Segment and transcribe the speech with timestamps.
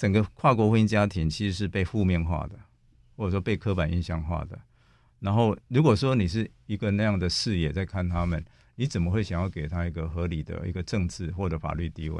[0.00, 2.58] 整个跨国婚姻家庭其实是被负面化的，
[3.16, 4.58] 或者说被刻板印象化的。
[5.18, 8.42] 然后，如果说你是一个那样的视野在看他们，
[8.76, 12.18] 你怎么会想要给他一个合理的一个政治或者法律地位？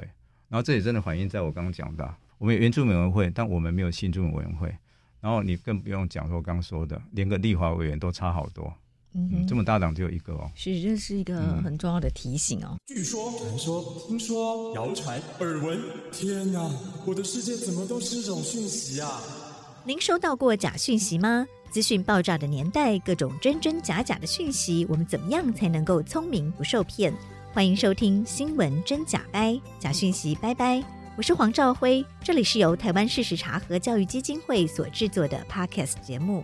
[0.51, 4.77] 然后这也真的反映在我刚刚讲的，我们有原住民委员会，但我们没有新住民委员会。
[5.23, 8.71] 然后你更不用讲说刚刚说的，连个立法委员都差好多。
[9.15, 10.51] 嗯，嗯，这么大档只有一个哦。
[10.55, 12.77] 是，这是一个很重要的提醒哦。
[12.87, 15.81] 据说、传说、听说、谣传、耳闻，
[16.13, 16.71] 天哪，
[17.07, 19.21] 我的世界怎么都是这种讯息啊？
[19.85, 21.47] 您收到过假讯息吗？
[21.71, 27.15] 资讯爆炸的年代，各种真真假假的讯息，我们怎么样才能够聪明不受骗？
[27.53, 30.83] 欢迎收听《新闻真假掰》，假讯息拜拜。
[31.17, 36.43] 我是黄兆辉，这里是由台湾事实查核教育基金会所制作的 Podcast 节目。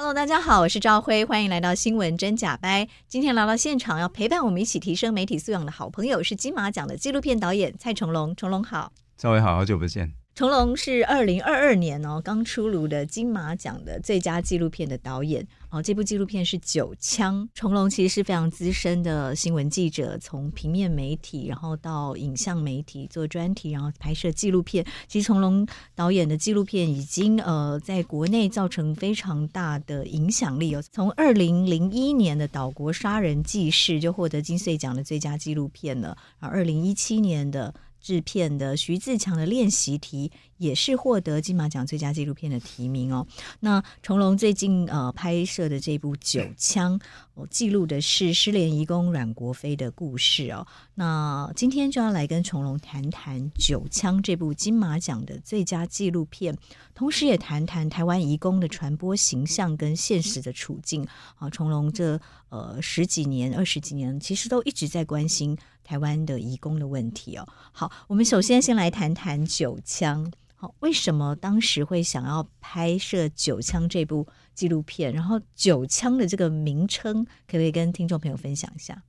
[0.00, 2.84] Hello，大家好，我是赵辉，欢迎来到《新闻真假掰》。
[3.08, 8.36] 今天来到现场要陪伴我们一起提升媒体素养的好朋友是金马奖的纪录片导演蔡成龙。
[8.36, 8.92] 成龙好。
[9.16, 10.12] 赵辉好，好久不见。
[10.36, 17.44] 成龙是二零二二年哦刚出炉的金马奖的最佳纪录片的导演哦，这部纪录片是《九枪》。
[17.52, 24.82] 成龙其实是非常资深的新闻记者，从平面媒体，然后到影像媒体做专题，然后拍摄纪录片。
[25.06, 30.82] 其实成龙导演的纪录片已经呃在国内造成非常大的影响力哦。
[30.90, 37.74] 从二零零一年的《岛国杀人记事》就获得金穗奖的最佳纪录片了，而二零一七年的。
[38.00, 43.26] 制片的徐自强的练习题也是获得金马奖最佳纪录片的提名哦。
[43.60, 46.98] 那成龙最近呃拍摄的这部《九枪》，
[47.34, 50.66] 哦，记录的是失联移工阮国飞的故事哦。
[50.94, 56.56] 那今天就要来跟成龙谈谈《九枪》这部金马奖的最佳纪录片，
[56.94, 61.48] 同时也谈谈台湾移工的传播形象跟现实的处境啊。
[61.50, 65.56] 成龙这呃十几年、二十几年，其实都一直在关心。
[65.88, 70.22] 台湾的移工的问题哦，好，我们首先先来谈谈《九枪》。
[70.54, 75.10] 好，为什么当时会想要拍摄《九枪》这部纪录片？
[75.14, 79.02] 然后《九枪》的这个名称，可不可以跟听众朋友分享一下？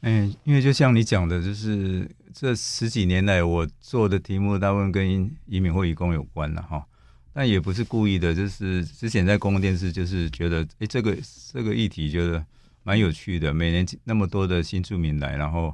[0.00, 6.84] 嗯，因为就像你讲的，就是这十几年来我做的题目大部分跟移民或移工有关了哈，
[7.32, 11.16] 但也不是故意的，就是之前在公共电视就是觉得，哎，这个
[11.52, 12.44] 这个议题觉得
[12.82, 15.72] 蛮有趣的，每年那么多的新住民来，然后。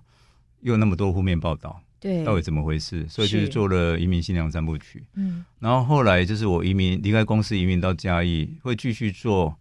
[0.60, 3.06] 又那么多负面报道，对，到底怎么回事？
[3.08, 5.04] 所以就是做了移民新娘三部曲。
[5.14, 9.56] 嗯，然后后来就是我移民离开公司，移民到嘉义，会继续做。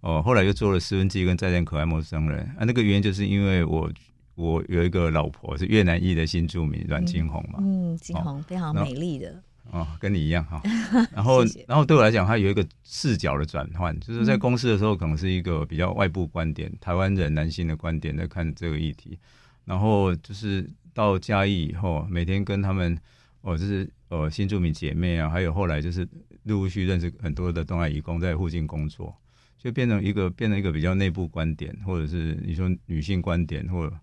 [0.00, 3.90] 哦、呃，后来又做了《十分之一》跟《再见可爱陌生人》啊，那个原因就是因为我
[4.36, 7.58] 我有一个老婆是越南裔的新住民阮金红嘛。
[7.60, 9.42] 嗯，金红、哦、非常美丽的。
[9.72, 10.62] 哦，跟你一样哈。
[11.12, 19.18] 然后谢谢，然后对我来讲，它有一个视角的转换，就是在公司的时候可能是一个比较外部观点，台湾人男性的观点在看这个议题。
[19.68, 22.98] 然后就是到嘉义以后，每天跟他们，
[23.42, 26.08] 哦，就是呃新住民姐妹啊，还有后来就是
[26.44, 29.14] 陆陆续认识很多的东海移工在附近工作，
[29.58, 33.94] 就变成一个变成一个比较内部观点，或者是你说女性观点，或者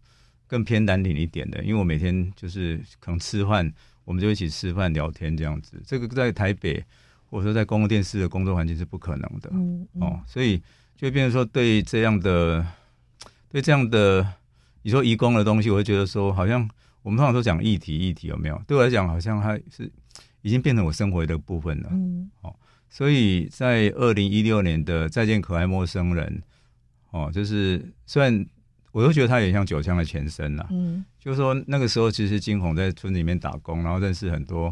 [0.46, 1.64] 更偏男领一点的。
[1.64, 6.86] 因为我每天就是可能吃饭，我们就一起吃饭聊天这样子，这个在台北
[7.32, 9.50] 或者说在公共电视的工作环境是不可能的，
[10.00, 10.62] 哦，所以
[10.96, 12.64] 就变成说对这样的
[13.50, 14.26] 对这样的。
[14.86, 16.62] 你说移工的东西，我就觉得说，好像
[17.02, 18.62] 我们通常都讲议题，议题有没有？
[18.68, 19.92] 对我来讲，好像它是
[20.44, 21.90] 已经变成我生活的部分了。
[21.92, 22.56] 嗯，哦，
[22.88, 26.44] 所以在二零一六年的《再见可爱陌生人》，
[27.18, 28.46] 哦，就是虽然
[28.92, 30.68] 我都觉得它也像九枪的前身呐。
[30.70, 34.72] 嗯，就是说那个时候其实金红在村里面打工，然后认识很多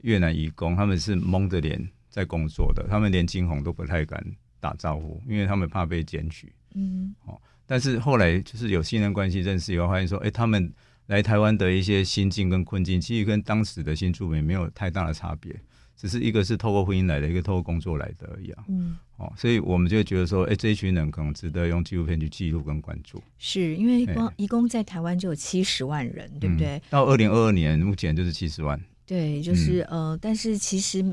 [0.00, 4.24] 越南移工，他们是蒙着脸在工作的，他们连金红都不太敢
[4.60, 6.50] 打招呼，因为他们怕被检举。
[6.74, 7.38] 嗯，哦。
[7.66, 10.72] 但是后来就是有信任关系认识以后，发现说，哎、欸，他们
[11.06, 15.54] 来台湾的一些心境跟困境，其实跟当时的新住民没有太大的差别，
[15.96, 18.64] 只是一个是透过婚姻来的，一个透过工作来的而已啊。
[18.68, 23.22] 嗯，哦，所以我们就觉得说，哎、欸，这一群人可能值得用纪录片去记录跟关注。
[23.38, 26.76] 是因为光一共在台湾就有七十万人，对不对？
[26.76, 28.80] 嗯、到二零二二年，目前就是七十万。
[29.06, 31.04] 对，就是、嗯、呃，但是其实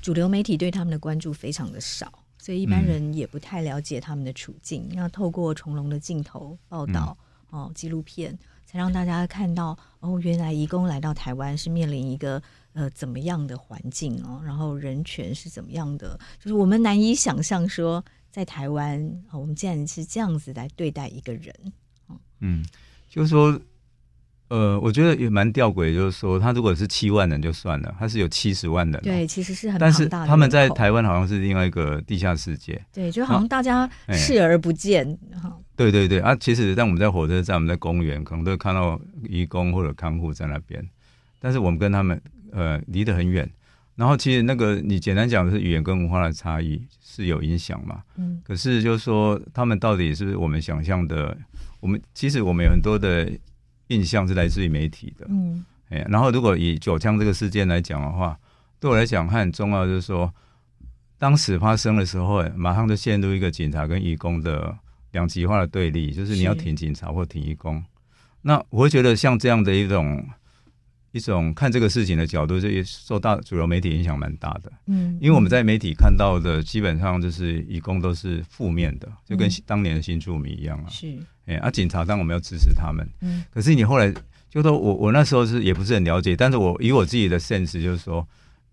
[0.00, 2.19] 主流媒体对他们的关注非常的少。
[2.40, 7.14] 所以一般人也不太了解他们的处境，要、嗯、透过重隆的镜头报道、
[7.52, 12.42] 嗯、哦，纪录片才让大家看到哦，原来移工来到台湾是面临一个
[12.72, 18.98] 呃怎么样的环境哦，然后人权是怎么样的，就是我们难以想象说在台湾
[19.30, 21.54] 哦，我们竟然是这样子来对待一个人。
[22.40, 22.64] 嗯，
[23.08, 23.60] 就是说
[24.50, 35.16] 呃，我觉得也蛮吊诡，就是说他如果是七万人就算了，他是有七十万人，对，其实是很但是他们在台湾好像是另外一个地下世界，对，就好像大家视而不见。
[35.76, 40.84] 对对对啊，其实当我们在火车站，我们在公园，可能都会看到义工或者看护在那边，
[41.38, 42.20] 但是我们跟他们
[42.50, 43.48] 呃离得很远。
[43.94, 51.36] 然后其实那个你简单讲的是语言跟文化的差异是有影响嘛，嗯，可是就是说他们到底是不是我们想象的？
[51.78, 53.30] 我们其实我们有很多的。
[53.90, 58.36] 印象是来自于媒体的，嗯，哎，然后如果以九枪这个事件来讲的话，
[58.80, 60.32] 对我来讲它很重要，就是说，
[61.18, 64.76] 当时发生的时候，马上就陷入一个警察跟义工的
[65.12, 67.84] 两极化的对立，就是你要挺警察或挺义工。
[68.42, 70.26] 那我会觉得像这样的一种
[71.12, 81.18] 一种看这个事情的角度，就受大主流媒体影响蛮大的，嗯，因为我们在媒体看到的基本上就是移工都是负面的，就跟当年的新住民一样啊，是。
[81.46, 83.04] 哎，啊，警察当然我们要支持他们。
[83.22, 84.12] 嗯，可是你后来
[84.48, 88.24] 就说，我我那时候是也不是很了解，但是我以我自己的 sense 就是说，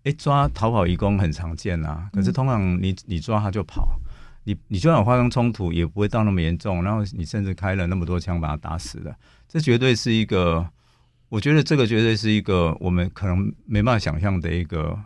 [0.04, 2.08] 哎，抓逃跑移工很常见啊。
[2.12, 3.98] 可是通常你你抓他就跑，
[4.44, 9.16] 你你就算有发生冲突也不会到那么严重，然后你甚至开了那么多枪把他打死了，
[9.48, 10.64] 这绝对是一个，
[11.28, 14.98] 我觉得这个绝对是一个我们可能没办法想象的一个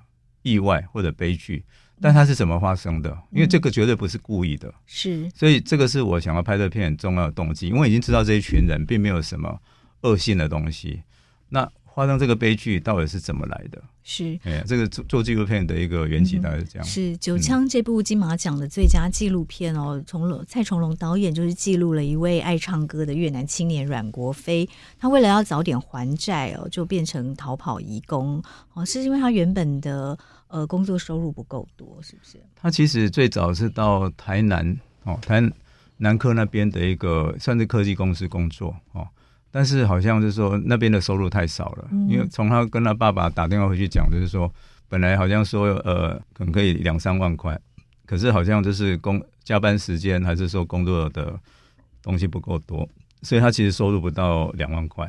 [0.42, 1.64] 意外或者悲剧。
[2.00, 3.16] 但它是怎么发生的？
[3.30, 7.68] 因为这个绝对不是故意的，嗯、是，所以这个是我想要拍这片很重要的动机。
[7.68, 9.56] 因为我已经知道这一群人并没有什么
[10.00, 11.04] 恶性的东西，
[11.50, 13.82] 那发生这个悲剧到底是怎么来的？
[14.02, 16.86] 是，哎，这个做做纪录片的一个缘起大概是这样。
[16.86, 24.68] 嗯、是《九枪》这部金马奖的最佳纪录片哦，从龙蔡崇隆导演就是记录了一位爱唱歌的越南青年阮国飞，
[24.98, 28.42] 他为了要早点还债哦，就变成逃跑移工
[28.74, 30.18] 哦，是因为他原本的。
[30.52, 32.38] 呃，工作收入不够多，是不是？
[32.54, 35.42] 他其实最早是到台南哦，台
[35.96, 39.08] 南科那边的一个算是科技公司工作哦，
[39.52, 44.52] 但是好像就是说那边的收入太少了，嗯、因为从他跟他爸爸打电话回去讲，就是说
[44.88, 47.56] 本来好像说呃可能可以两三万块，
[48.06, 51.38] 可是好像就是工加班时间还是说工作的
[52.02, 52.88] 东西不够多，
[53.22, 55.08] 所以他其实收入不到两万块。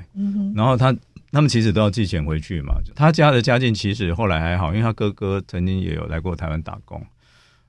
[0.53, 0.95] 然后他。
[1.35, 2.75] 他们其实都要寄钱回去嘛。
[2.93, 7.03] 他家的家境其实后来还好，因为他哥哥曾经也有来过台湾打工。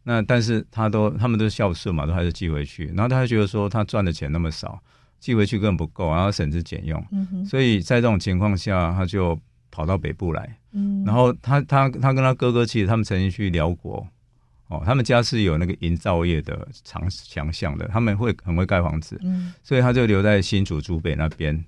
[0.02, 2.84] 那但是他都他们都孝顺嘛，都还是寄回去。
[2.88, 4.78] 然后他还觉得说他赚的钱那么少，
[5.20, 7.04] 寄回去根本不够，然后省吃俭用。
[7.12, 9.38] 嗯、所以在这种情况下，他就
[9.70, 10.58] 跑到北部来。
[10.72, 14.06] 嗯、然后他他他跟他哥哥其实他们曾经去辽国。
[14.68, 19.20] 哦，他们家是有那个营造业的强强项的，他们会很会盖房子。
[19.22, 21.64] 嗯、所以他就留在新竹竹北那边。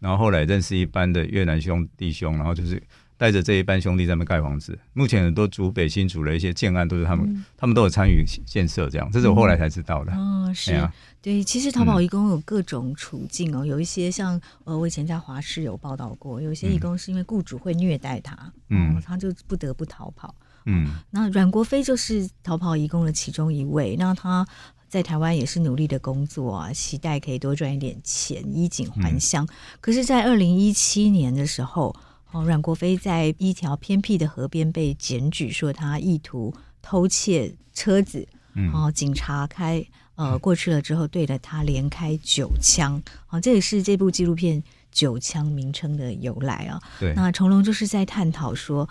[0.00, 2.82] 然后后来认识一班的越南兄弟兄，然后就是
[3.20, 4.78] 带着这一班兄弟在那边盖房子。
[4.94, 8.88] 目前很多竹北新竹的一些建案都是他们，嗯、他们都有参与建设。
[8.88, 10.12] 这样，这是我后来才知道的。
[10.12, 10.90] 嗯、哦，是，啊、
[11.20, 20.34] 对，其实淘宝义工有各种处境哦，嗯、有一些像呃，我以前在华视有报道过，有些义工是因为雇主会虐待他，嗯，他就不得不逃跑。
[20.64, 24.46] 嗯，那阮国飞就是逃跑义工的其中一位，那他。
[24.90, 29.46] 在台湾也是努力的工作啊，期待可以多赚一点钱，衣锦还乡。
[29.48, 31.94] 嗯、可是，在二零一七年的时候，
[32.32, 39.84] 哦，阮国飞在一条偏僻的河边被检举，说他意图偷窃车子，嗯、哦，警察开
[40.14, 46.80] 呃过去了之后，对着他连开九枪，哦，这也是这部纪录片《九枪》名称的由来啊。
[46.98, 48.88] 对，那成龙就是在探讨说。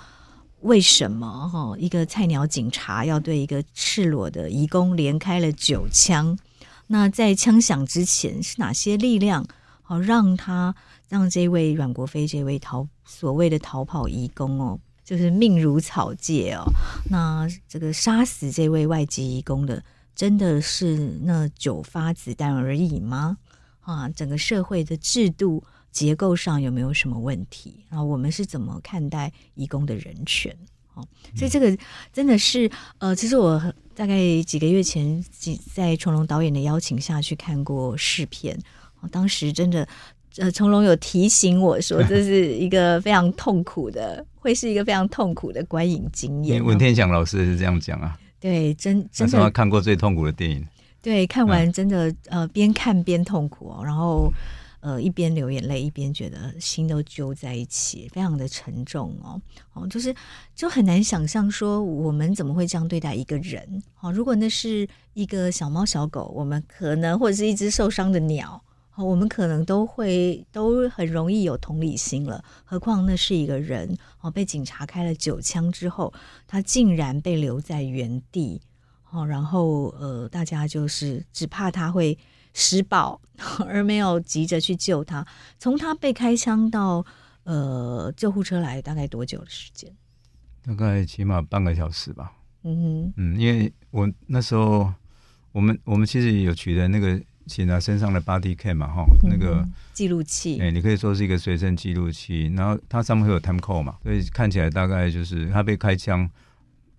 [0.61, 6.37] 为什么哈一个菜鸟警察要对一个赤裸的移工连开了九枪？
[6.87, 9.47] 那在枪响之前是哪些力量
[9.81, 10.75] 好让他
[11.09, 16.63] 让这位阮国飞这位逃所谓的逃跑移工哦，就是命如草芥哦？
[17.09, 19.83] 那这个杀死这位外籍移工的
[20.15, 23.37] 真的是那九发子弹而已吗？
[23.81, 25.61] 啊，整个社会的制度。
[25.91, 27.83] 结构上有没有什么问题？
[27.89, 30.55] 然后我们是怎么看待移工的人权？
[30.93, 31.03] 哦，
[31.35, 31.75] 所以这个
[32.13, 33.59] 真的是呃，其实我
[33.95, 35.25] 大概几个月前
[35.73, 38.55] 在成龙导演的邀请下去看过试片，
[39.09, 39.87] 当时真的
[40.39, 46.63] 呃，成龙有提醒我说， 这是一个非常痛苦的，会是一个非常痛苦的观影经验。
[46.63, 48.17] 文天祥老师是这样讲啊？
[48.39, 50.65] 对，真真的他看过最痛苦的电影。
[51.01, 54.31] 对，看完真的呃，边看边痛苦哦，然后。
[54.81, 59.37] 呃，一边流眼泪，一边觉得心都揪在一起，非常的沉重哦。
[59.73, 60.15] 哦，就是
[60.55, 63.83] 就很难想象说我们怎么会这样对待一个人。
[63.99, 68.63] 哦，如果那是一个小猫小狗，我们可能或者是一只受伤的鸟，
[68.99, 72.43] 哦，我们可能都会都很容易有同理心了。
[72.65, 76.13] 何况那是一个人，哦，被警察开了九枪之后，
[76.45, 78.61] 他竟然被留在原地。
[79.11, 82.17] 哦，然后呃，大家就是只怕他会。
[82.51, 83.21] 施暴，
[83.67, 85.25] 而没有急着去救他。
[85.59, 87.05] 从他被开枪到
[87.43, 89.95] 呃救护车来，大概多久的时间？
[90.63, 92.33] 大概起码半个小时吧。
[92.63, 94.91] 嗯哼嗯，因为我那时候
[95.51, 106.29] 我们我们其实有取得那个警察身上的 body cam 嘛，哈，那个记录器，哎、欸，你可以说是一个随身记录器，然后它上面会有 time code 嘛，所以看起来大概就是他被开枪。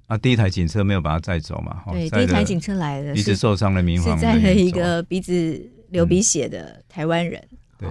[0.06, 1.84] 啊，第一台警车没有把他载走嘛？
[1.92, 7.40] 对，第一台警车来的，鼻子受伤的民防，载了一个鼻子流鼻血的台湾人。
[7.78, 7.88] 对，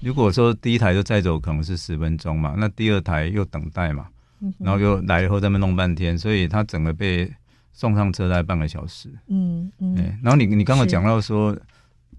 [0.00, 4.06] 如果说第一台就载走，可能是十分钟嘛，那第二台又等待嘛，
[4.56, 7.30] 然后又来了以后在那弄半天，所以他整个被
[7.74, 9.10] 送上车大概半个小时。
[9.28, 10.18] 嗯嗯。
[10.22, 11.54] 然后你你刚刚讲到说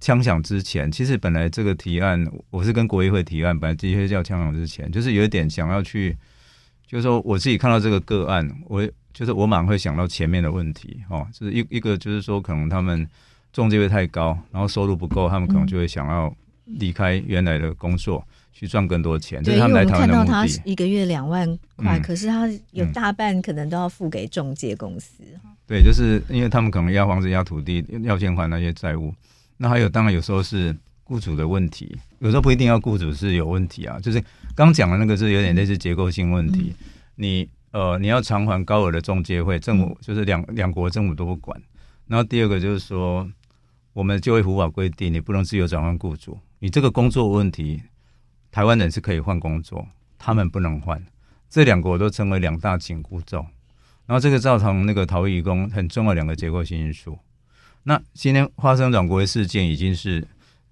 [0.02, 6.18] 枪响之前，其实本来这个提案我是跟国议会提案，本来的确叫枪响之前，就是有一点想要去，
[6.86, 8.86] 就是说我自己看到这个个案，我。
[9.14, 13.06] 就是我马上会想到前面的问题，哦，就是一一个就是说，可能他们
[13.52, 19.44] 中介费太高，然后收入不够，他们可能就会想要离开原来的工作，去赚更多钱。
[19.44, 20.16] 对，这是他们来台湾的目的。
[20.16, 25.26] 因为我们看到他一个月两万块，嗯，可是他有大半可能都要付给中介公司。
[25.68, 29.14] 对，就是因为他们可能要房子、押土地、要先还那些债务。
[29.62, 34.00] 那还有，当然有时候是雇主的问题，有时候不一定要雇主是有问题啊。
[34.00, 34.24] 就是
[34.56, 37.50] 刚讲的那个是有点类似结构性问题，嗯，你。
[37.74, 41.58] 呃，你要偿还高额的中介费，政府就是两两国政府都不管。
[42.06, 43.26] 然后第二个就是说，
[43.94, 46.38] 我们就业服法规定，你不能自由转换雇主。
[46.60, 47.82] 你这个工作问题，
[48.52, 49.88] 台湾人是可以换工作，
[50.18, 51.02] 他们不能换。
[51.50, 53.38] 这两个我都成为两大紧箍咒。
[54.06, 57.18] 然后这个造成那个逃逸移工很重要两个结构性因素。
[57.84, 60.26] 那今天发生阮国的事件，已经是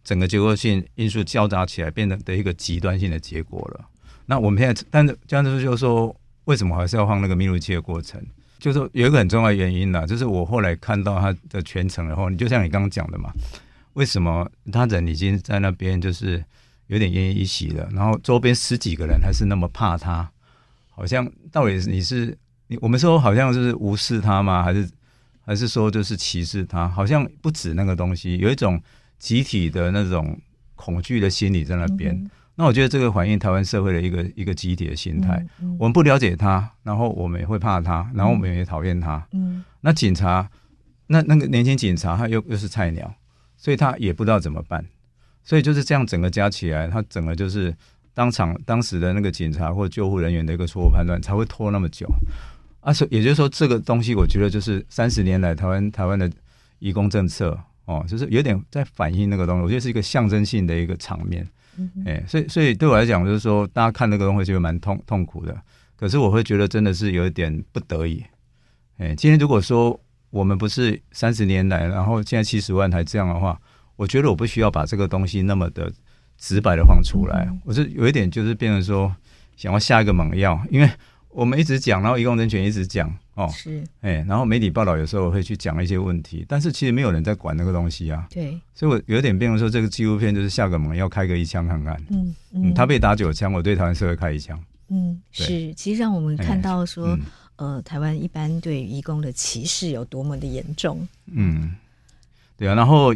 [0.03, 3.85] 整个结构性因素交杂起来，变成的一个极端性的结果了。
[4.25, 6.15] 那我们现在，但是这样子就说。
[6.45, 8.19] 为什么还是要放那个密录器的过程？
[8.57, 13.31] 就是有一个很重要的原因呢，就是我后来看到他的全程然后，你就像你刚刚讲的嘛，
[13.93, 16.43] 为什么他人已经在那边就是
[16.87, 20.27] 有点奄奄一息了，然后周边十几个人还是那么怕他，
[20.89, 22.35] 好像到底你是
[22.65, 24.63] 你我们说好像就是无视他吗？
[24.63, 24.89] 还是
[25.49, 26.87] 还是说就是歧视他？
[26.87, 28.79] 好像不止那个东西，有一种
[29.17, 30.39] 集体的那种
[30.75, 32.13] 恐惧的心理在那边。
[32.13, 32.29] 嗯
[32.59, 39.25] 那我觉得这个反映台湾社会的一个一个集体的心态，嗯嗯，我们不了解他，然后我们也会怕他，然后我们也讨厌他。
[39.31, 40.51] 嗯，那警察，
[41.07, 43.15] 那那个年轻警察他又又是菜鸟，
[43.55, 44.85] 所以他也不知道怎么办，
[45.41, 47.73] 所以就是这样整个加起来，他整个就是
[48.13, 52.05] 当场当时的那个警察或救护人员的一个错误判断，才会拖那么久。
[52.89, 56.29] 啊，所以也就是说，这个东西我觉得就是三十年来台湾台湾的
[56.79, 57.55] 移工政策
[57.85, 61.47] 哦，就是有点在反映那个东西，我觉得是一个象征性的一个场面。
[62.05, 65.55] 哎、欸，所以所以对我来讲，就是说，大家看那个东西就蛮痛痛苦的。
[65.95, 68.23] 可是我会觉得真的是有一点不得已。
[68.97, 69.97] 哎、欸，今天如果说
[70.31, 73.57] 我们不是三十年来，然后现在七十万台这样的话，
[73.97, 75.91] 我觉得我不需要把这个东西那么的
[76.37, 77.47] 直白的放出来。
[77.63, 79.15] 我是有一点就是变成说，
[79.55, 80.89] 想要下一个猛药，因为
[81.29, 83.13] 我们一直讲，然后移工人权一直讲。
[83.35, 88.27] 哦，是，哎、欸，然后媒体报道有时候会去讲一些问题，但是其实没有人在管那个东西啊。
[88.29, 91.95] 对，所以我有点变成说，这个纪录片就是下个猛要开个一枪看看。
[92.09, 94.61] 嗯嗯，他被打九枪，我对台湾社会开一枪。
[94.89, 97.17] 嗯，是，其实让我们看到说，
[97.55, 101.07] 呃，台湾一般对移工的歧视有多么的严重。
[101.31, 101.73] 嗯，
[102.57, 103.15] 对啊，然后，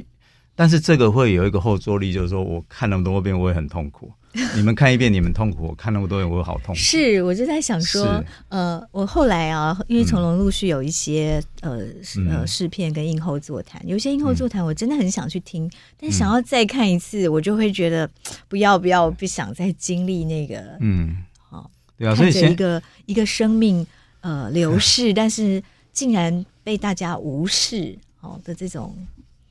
[0.55, 4.12] 但是这个会有一个后坐力，就是说我看那么多遍，我也很痛苦。
[4.55, 6.75] 你们看一遍，你们痛苦；我看那么多遍，我好痛苦。
[6.75, 11.95] 是，我就在想说，呃，我后来啊，因为从龙陆续有一些、嗯、
[12.25, 18.10] 呃呃试片跟映后座谈，有些映后座谈我真的很想去听，嗯、但想要再看一次，我就会觉得
[18.48, 21.69] 不要不要，不想再经历那个嗯，好，
[22.00, 23.86] 对啊，所以一个一个生命
[24.22, 28.98] 呃流逝， 但是竟然被大家无视哦的这种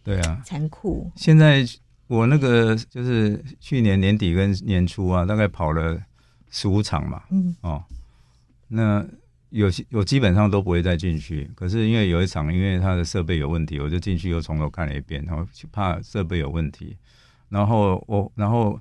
[0.02, 1.66] 对啊残酷，现在。
[2.09, 5.99] 我那个就是去年年底跟年初啊，大概跑了
[6.50, 7.82] 十五场嘛，嗯，哦，
[8.68, 9.02] 那
[9.49, 11.50] 有些我基本上都不会再进去。
[11.54, 16.94] 可是因为有一场，因为它的设备有问题，我就进去又从头看了一遍，然后怕设备有问题。
[17.49, 18.78] 然后我然后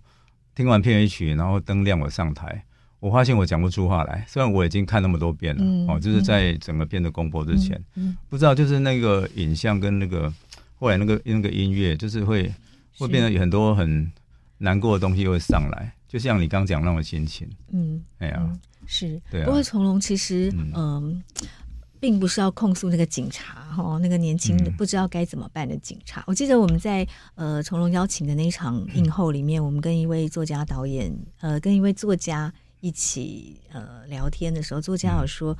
[0.53, 2.65] 听完片尾曲，然后灯亮我上台，
[2.99, 4.25] 我发现我讲不出话来。
[4.27, 10.33] 虽然我已经看那么多遍了，嗯、哦，就是在整个片的公播之前，嗯嗯、不知道就是那个影像跟那个
[10.81, 12.51] 后来那个那个音乐，就是会。
[12.99, 14.11] 会变得有很多很
[14.57, 17.49] 难过的东西会上来，就像你刚讲那种心情。
[17.71, 19.19] 嗯，哎呀、嗯，是。
[19.31, 19.45] 对啊。
[19.45, 21.47] 不过从龙其实，嗯、呃，
[22.01, 26.19] 并不是要控诉那个警察哈，那个年轻的不知道该怎么办的警察。
[26.21, 35.57] 嗯、我记得我们在呃从龙邀请的那一场映后里面，嗯、我们跟一位作家导演，呃，跟一位作家一起呃聊天的时候，作家有说，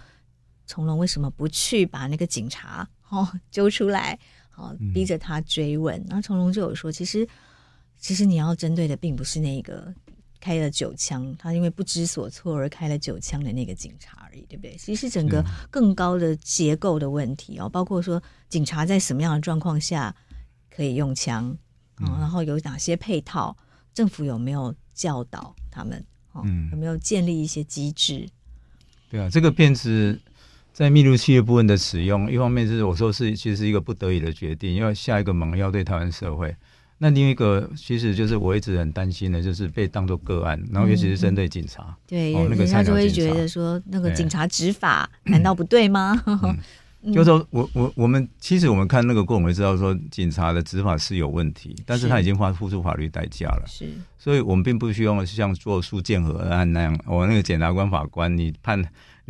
[0.68, 4.20] 从龙为什么不去把那个警察哦揪出来？
[4.52, 5.96] 好逼着他追问。
[6.08, 7.28] 然后从容就有说，其实
[7.98, 9.92] 其实你要针对的并不是那个
[10.40, 14.76] 开了九枪，他因为不知所措而开了九枪的那个警察而已，对不对？
[14.76, 20.16] 其实整个更高的结构的问题哦，包括说警察在什么样的状况下
[20.70, 21.58] 可以用枪，
[21.98, 23.56] 然后有哪些配套，
[23.94, 26.04] 政府有没有教导他们？
[26.44, 28.26] 嗯，有没有建立一些机制？
[29.10, 30.18] 对啊，这个片子
[30.74, 36.56] 在密录器的部分的使用，一方面是我说是其实是一个不得已的决定，因为下一个猛药对台湾社会。
[36.98, 46.24] 那另一个其实就是我一直很担心的，就是被当作个案，然后尤其是针对警察，嗯、对，哦、那个人家就会觉得说，那个警察执法难道不对吗？
[47.12, 58.80] 就是说我我我们其实我们看那个过程会知道说，警察的执法是有问题，但是他已经花付出法律代价了，是，所以我们并不需要像做苏建和案那样，我那个检察官法官，你判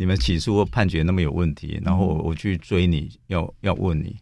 [0.02, 4.18] 你们起诉或判决那么有问题，然后我我去追你要要问你，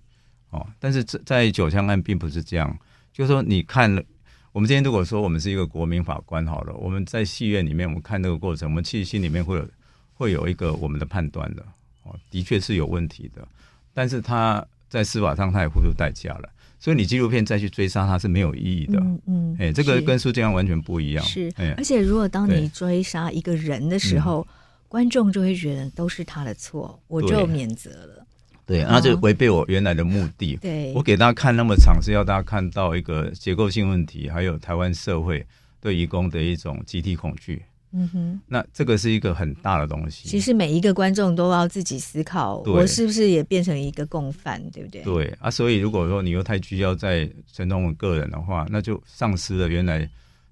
[0.50, 2.77] 哦，但是在在九枪案并不是这样，
[3.13, 4.03] 就是说你看了，
[4.51, 9.69] 我们今天如果说我们是一个国民法官好了，我们在戏院里面我们看这个过程，我们其实心里面会有
[10.13, 11.65] 会有一个我们的判断的
[12.03, 12.13] 哦。
[12.29, 13.48] 的确是有问题的，
[13.93, 19.00] 但是他在司法上他也付出代价了，所以你纪录片再去追杀他是没有意义的。
[19.00, 21.24] 嗯嗯，哎、欸，这个跟苏建安完全不一样。
[21.24, 24.45] 是，欸、而且如果当你追杀一个人的时候，
[24.89, 28.25] 观众就会觉得都是他的错，我就免责了。
[28.65, 30.58] 对，那就违背我原来的目的。
[30.58, 35.46] 对，我给大家看那么长，是要大家看到一个结构性问题，还有台湾社会
[35.79, 37.63] 对移工的一种集体恐惧。
[37.91, 40.29] 嗯哼，那这个是一个很大的东西。
[40.29, 45.01] 其实每一个观众都要自己思考，我是不是也变成一个共犯，对不对？
[45.01, 50.08] 对啊，所以如果说你又太聚焦在陈同文个人的话，那就丧失了原来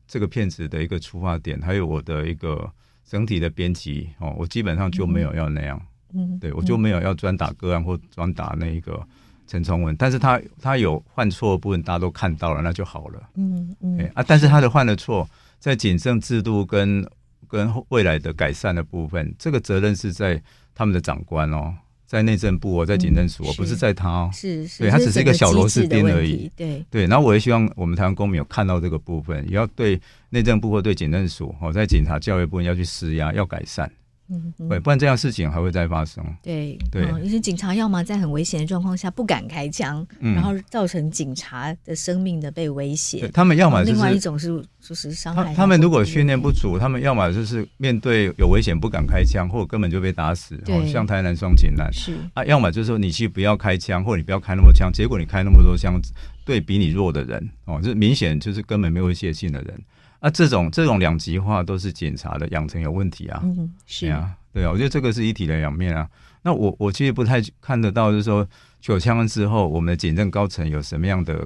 [0.08, 2.68] 这个片子的一个出发点，还有我的一个
[3.10, 5.82] 整体的编辑哦，我基本上就没有要那样。
[6.14, 9.02] 嗯，对，我就没有要专打个案或专打那一个
[9.46, 13.30] 陈崇文，但是他他有犯错的部分，大家都看到了，那就好了。
[13.36, 15.28] 嗯嗯，啊，但是他的犯的错
[15.60, 17.06] 在谨慎制度跟
[17.48, 20.42] 跟未来的改善的部分，这个责任是在
[20.76, 21.74] 他们的长官哦，
[22.08, 27.06] 在内政部我，在警政署，我，不是在他哦，是是，对，他只是一个小螺丝钉而已，对对。
[27.06, 30.00] 然后我也希望我们台湾公民有看到这个部分，也要对
[30.30, 33.92] 内政部或对警政署哦，在警察教育部分要去施压，要改善。
[34.30, 36.24] 嗯，对，不然这样事情还会再发生。
[36.44, 43.28] 对对，有、嗯、些警察要么在很危险的状况下不敢开枪，嗯、然后造成警察的生命的被威胁。
[43.30, 45.54] 他们要么、就是、另外一种是就是伤害他。
[45.54, 50.58] 他们如果训练不足，他们要么就是面对有危险不敢开枪，或者根本就被打死。
[50.66, 56.00] 对，像台南双警案是啊，要么就是说你去不要开枪，或者你不要开那么枪，结果你开那么多枪，
[56.48, 59.78] 对比你弱的人哦，就是明显就是根本没有威胁性的人。
[60.20, 63.42] 啊，这种这种两极化都是警察的养成有问题啊！
[63.44, 66.10] 嗯，是啊，对啊，我觉得这个是一体的两面啊。
[66.42, 68.48] 那我我其实不太看得到，就是说
[68.80, 71.46] 九枪之后，我们的警政高层有什么样的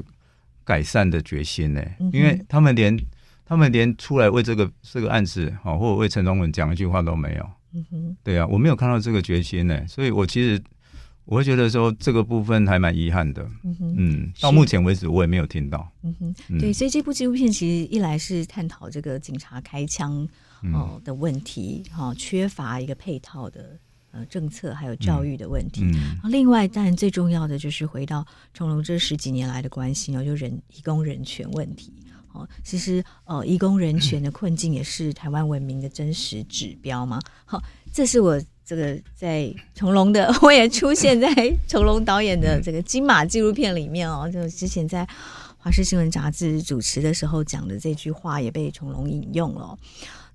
[0.64, 1.82] 改善的决心呢？
[2.00, 2.96] 嗯、因为他们连
[3.44, 7.50] 他们连出来为这个这个案子哦，或者为陈忠文讲一句话都没有。
[7.74, 10.62] 嗯哼，对啊，我没有看到这个决心呢，所以我其实。
[11.32, 16.60] 我会觉得说这个部分还蛮遗憾的，嗯哼，嗯，到目前为止我也没有听到，嗯哼，嗯。
[16.60, 20.28] 对，所以这部纪录片其实一来是探讨这个警察开枪
[20.74, 23.80] 哦的问题，哈、嗯，缺乏一个配套的
[24.12, 31.94] 呃政策，还有教育的问题，嗯，嗯另外当然最重要的就是回到从容这十几年来的关心哦，就人移工人权问题，
[32.34, 37.64] 哦，其实呃移工人权的困境也是台湾文明的真实指标嘛，好，
[37.94, 38.38] 这是我。
[38.72, 41.30] 这个在成龙的， 我也出现在
[41.68, 44.32] 成龙导演的这个金马纪录片里面哦。
[44.32, 45.06] 就之前在
[45.58, 49.78] 华视新闻杂志主持的时候讲的这句话，也被成龙引用了。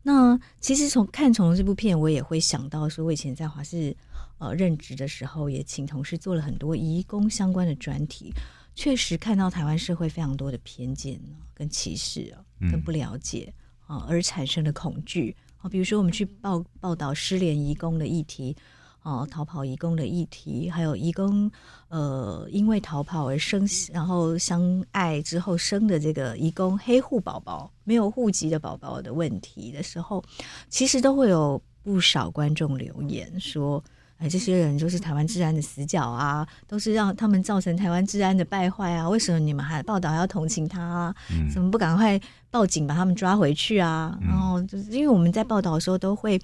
[0.03, 3.97] 那其实从看从容这部片，我也会想到说，我以前在华视
[4.37, 8.35] 呃任职的时候，也请同事做了很多移工相关的专题，
[8.75, 11.19] 确实看到台湾社会非常多的偏见
[11.55, 13.51] 跟歧视啊，跟不了解
[13.87, 15.35] 啊，而产生的恐惧。
[15.69, 18.57] 比如说，我们去报报道失联移工的议题，
[19.03, 21.51] 哦，逃跑移工的议题，还有移工
[21.89, 30.23] 呃因为逃跑而生，然后相爱之后生的这个移工黑户宝宝，没有户籍的宝宝的问题的时候，
[30.69, 33.83] 其实都会有不少观众留言说。
[34.19, 39.07] 哎，这些人就是台湾治安的死角啊，都是让他们造成台湾治安的败坏啊！
[39.07, 41.15] 为什么你们还报道要同情他啊？
[41.31, 42.19] 嗯、怎么不赶快
[42.57, 44.17] 报警把他们抓回去啊？
[44.23, 46.41] 嗯、然后就是因为我们在报道的时候都会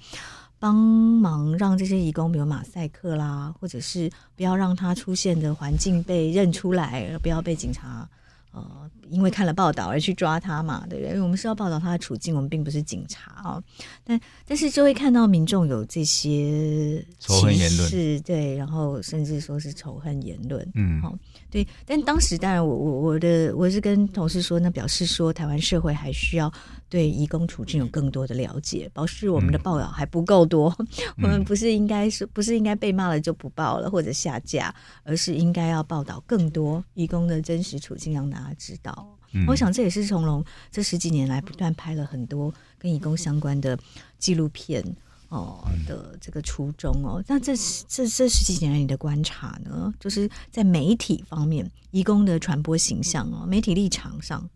[0.59, 8.07] 帮忙让这些义工，比如马赛克啦，或者是不要让他出现的环境被认出来，不要被警察
[8.53, 11.09] 呃，因为看了报道而去抓他嘛，对不对？
[11.09, 13.63] 因为我们是要报道他的处境，我们并不是警察啊、哦。
[14.03, 21.67] 但但是就会看到民众有这些仇恨言论，对，然后甚至说是仇恨言论，嗯，好、哦，对。
[21.85, 26.51] 但当时当然我，我我我的我是跟同事说，那表示说台湾社会还需要
[26.93, 30.71] 对移工处境有更多的了解，表示我们的报道还不够多。
[30.77, 30.87] 嗯、
[31.23, 34.71] 我们不是应该是不是应该被骂了就不报了或者下架，
[35.03, 39.17] 而是应该要报道更多移工的真实处境，让大家知道。
[39.31, 43.75] 嗯、我想这也是从龙这十几年来不断拍了很多跟移工相关的
[44.19, 44.83] 纪录片
[45.29, 47.23] 哦的这个初衷哦。
[47.27, 47.55] 那这
[47.87, 54.47] 这这十几年来你的观察呢，就是在媒体方面，移工的传播形象哦，媒体立场上。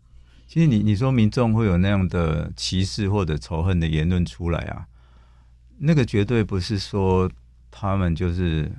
[0.48, 4.86] 其实你你说民众会有那样的歧视或者仇恨的言论出来啊，
[5.76, 7.30] 那个绝对不是说
[7.70, 8.72] 他们就是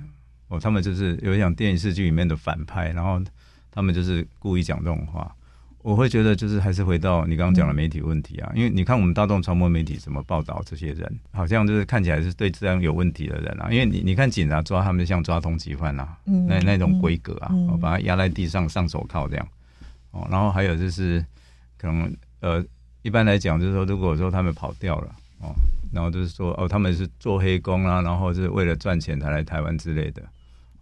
[0.48, 3.22] 哦，他们就是有点像电视剧里面的反派，然后
[3.70, 5.32] 他们就是故意讲这种话。
[5.82, 13.68] 我会觉得就是还是回到你刚刚讲的媒体问题啊，因为你看我们大众传播媒体怎么报道这些人，好像就是看起来是对治安有问题的人啊。
[13.70, 19.48] 因为你你看警察抓他们像抓通缉犯啊，那那种规格啊，把他压在地上上手铐这样
[20.10, 21.24] 哦，然后还有就是。
[21.80, 22.62] 可能呃，
[23.00, 25.54] 一般来讲就是说，如果说他们跑掉了哦，
[25.90, 30.22] 然后就是说哦，他们是做黑工啊，然后是为了赚钱才来台湾之类的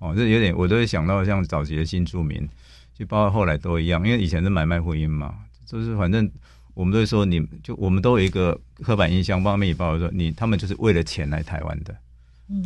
[0.00, 2.48] 哦，这有点我都会想到像早期的新住民，
[2.92, 6.28] 就包括后来都一样，因为以前是买卖婚姻嘛，就是反正
[6.74, 11.96] 我们都会说你，你就我们都有一个刻板印象，包括媒体报道说你他们就是为了钱来台湾的，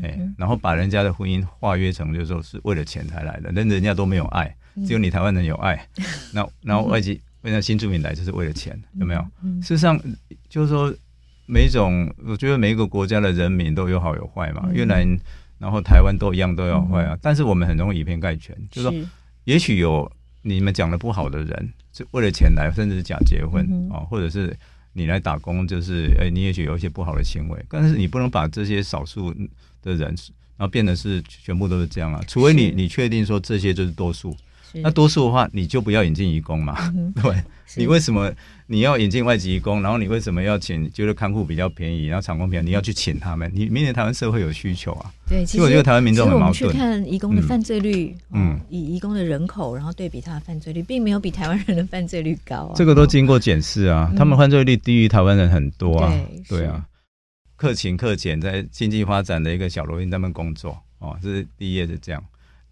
[0.02, 5.86] 哎，然后把人家的婚姻化约成就是说是为了钱才来的，但人家都没有爱，只有你台湾人有爱，
[6.32, 7.20] 那然后外籍。
[7.42, 9.20] 为了新住民来就是为了钱，有没有？
[9.60, 10.00] 事实上，
[10.48, 10.94] 就是说，
[11.46, 14.68] 每一种，我觉得每一个国家的人民都有好有坏嘛。
[14.72, 15.18] 越南、嗯，
[15.58, 17.18] 然后台湾都一样都有坏啊、嗯。
[17.20, 19.08] 但是我们很容易以偏概全，就是说，
[19.44, 20.10] 也许有
[20.42, 24.56] 你们讲的不好的人是为了钱来，甚至是假结婚啊、嗯，或者是
[24.92, 27.64] 你来打工，就是哎，你也许有一些不好的行为。
[27.68, 29.34] 但是你不能把这些少数
[29.82, 30.14] 的人，
[30.56, 32.22] 然后变得是全部都是这样啊。
[32.28, 34.36] 除非你你确定说这些就是多数。
[34.74, 37.34] 那多数的话，你就不要引进移工嘛，嗯、 对？
[37.74, 38.30] 你为什么
[38.66, 39.80] 你要引进外籍移工？
[39.80, 40.92] 然后你为什么要请？
[40.92, 43.50] 觉得看护比较便宜，然后厂工便宜，你要去请他们？
[43.54, 45.10] 你明年台湾社会有需求啊？
[45.26, 46.70] 对，其实我觉得台湾民众很矛盾。
[46.70, 52.72] 去看移工的犯罪率，嗯，以移工的人口，然后对比他的犯罪率，并没有比台湾人的犯罪率高啊。
[52.74, 56.12] 这个都经过检视啊，他们犯罪率低于台湾人很多啊。
[56.46, 56.84] 对，对啊，
[57.56, 62.22] 克勤克俭，在经济发展的一个小罗宾，他们工作哦，这是第一页是这样。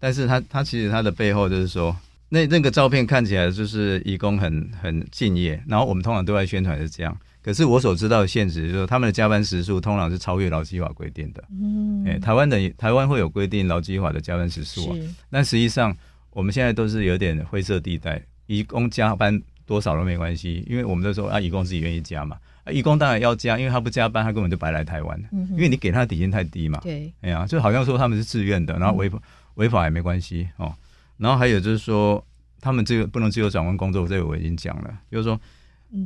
[0.01, 1.95] 但是他他其实他的背后就是说，
[2.27, 7.15] 那那个照片看起来就是义工很很敬业，然后我们通常对外宣传是这样。
[7.43, 11.43] 可是我所知道的现实就是说，他们的加班时数通常是超越劳基法规定的。
[11.51, 14.97] 嗯，哎，台湾的台湾会有规定劳基法的加班时数啊，
[15.29, 15.95] 但实际上
[16.31, 22.37] 我们现在都是有点灰色地带，义工加班多少都没关系，因为我们都说啊，义工自己愿意加嘛。
[22.63, 25.19] 啊，义工当然要加，因为他不加班，他根本就白来台湾。
[25.31, 26.79] 嗯，因为你给他的底薪太低嘛。
[26.83, 29.17] 对，哎呀，就好像说他们是自愿的，然后违法。
[29.17, 29.21] 嗯
[29.55, 30.73] 违法也没关系哦，
[31.17, 32.23] 然后还有就是说，
[32.59, 34.99] 他们这个不能自由转换工作，这个我已经讲了。
[35.11, 35.39] 就是说，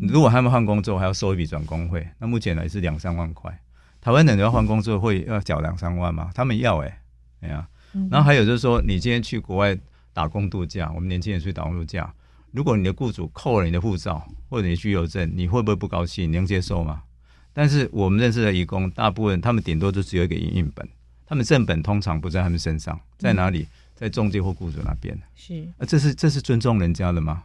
[0.10, 3.58] 如果他们换工作还要收一笔转工费，那目前呢是两三万块。
[4.02, 6.32] 台湾人要换工作会要缴两三万吗？
[6.36, 7.02] 他们要哎，
[7.42, 7.68] 哎呀，
[8.12, 9.78] 然后还有就是说，你今天去国外
[10.14, 12.14] 打工度假，我们年轻人去打工度假，
[12.52, 16.32] 如果你的雇主扣了你的护照或者你居留证，你会不会不高兴？
[16.32, 17.04] 你能接受吗？
[17.52, 20.88] 但是我们认识的移工，大部分他们顶多就只有一个营运本。
[21.26, 23.68] 他们正本通常不在他们身上，在哪里？
[23.96, 25.18] 在中介或雇主那边。
[25.36, 27.44] 是啊，这是这是尊重人家的吗？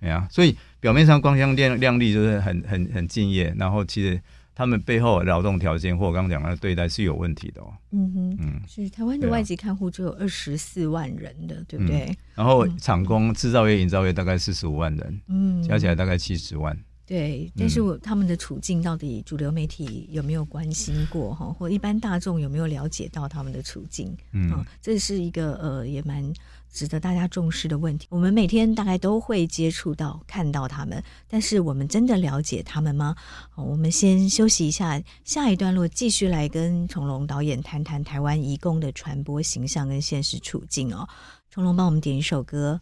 [0.00, 4.20] 哎呀，所以表面上光鲜亮亮丽，就是很很很敬业，然后其实
[4.54, 7.72] 他们背后劳动条件或我刚刚讲的对待是有问题的哦。
[7.92, 12.04] 嗯哼，嗯，是台湾的外籍看护只有二十四万人的，对不对？
[12.04, 16.76] 嗯、然后厂工、制造业、营造业大概四十五万人，嗯，加起来大概七十万。
[17.06, 21.46] 对，但是我他们的处境到底主流媒体有没有关心过哈？
[21.52, 24.12] 或一般大众有没有了解到他们的处境？
[24.32, 26.32] 嗯，这是一个呃也蛮
[26.68, 28.08] 值得大家重视的问题。
[28.10, 33.14] 我们每天大概都会接触到、看到他们，但是我们真的了解他们吗？
[33.50, 41.08] 好，我们先休息一下，下一段落继续来跟成龙导演谈谈台湾移工的传播形象跟现实处境哦。
[41.50, 42.80] 成龙帮我们点一首歌，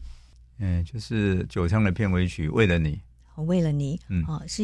[0.60, 2.92] 嗯，就是九枪的片尾曲《为了你》。
[3.42, 4.62] 为了你，嗯，哦，是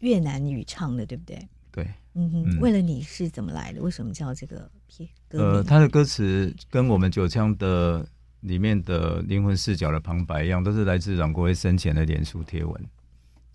[0.00, 1.48] 越南语唱的，对不对？
[1.72, 3.80] 对，嗯哼，为了你是怎么来的？
[3.80, 5.08] 为什么叫这个片？
[5.30, 8.04] 呃，他的歌词跟我们九腔的
[8.40, 12.86] 里面的灵魂视角的旁白一样，都是来自阮国威生前的脸书贴文。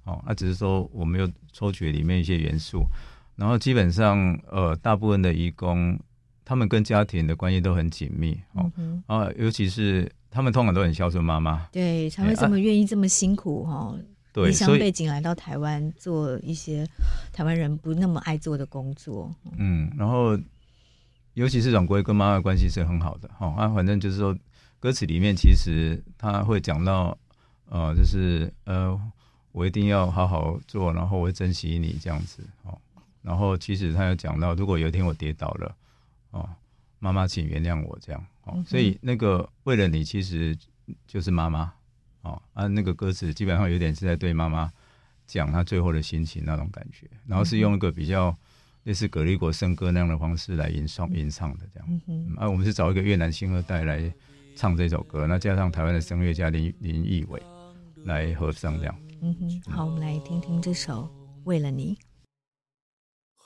[0.05, 2.85] 哦，那只是说我们又抽取里面一些元素，
[3.35, 5.99] 然后基本上，呃，大部分的移工
[6.45, 13.93] 他们跟家庭的关系都很紧密哦，嗯、啊，尤其是他们通常都很孝顺妈妈，对，才会这么愿意这么辛苦哈。
[14.35, 16.85] 对，离乡背景来到台湾做一些
[17.31, 19.33] 台湾人不那么爱做的工作。
[19.57, 20.37] 嗯，然后
[21.35, 23.47] 尤其是阮国威跟妈妈关系是很好的哈。
[23.55, 24.37] 啊，反正就是说
[24.81, 27.17] 歌词里面其实他会讲到，
[27.69, 28.99] 呃，就是呃，
[29.53, 32.77] 我一定要好好做，然后我会珍惜你这样子哦。
[33.21, 35.75] 然后其实他有讲到，如果有一天我跌倒了。
[36.31, 36.49] 哦，
[36.99, 38.61] 妈妈，请原谅我这样哦。
[38.67, 40.57] 所以那个为了你，其实
[41.07, 41.71] 就是妈妈
[42.25, 42.41] 哦。
[42.53, 44.69] 啊，那个歌词基本上有点是在对妈妈
[45.25, 48.35] 讲她最后的心情那种感觉，然后是用一个比较
[48.83, 52.01] 类似葛利果圣歌那样的方式来吟唱吟唱的这样。
[52.07, 54.13] 嗯啊，我们是找一个越南新二代来
[54.55, 57.41] 唱这首歌，那加上台湾的声乐家林林义伟
[58.03, 58.95] 来合唱这样。
[59.21, 61.03] 嗯哼，好，我们来听听这首
[61.45, 61.95] 《为了你》。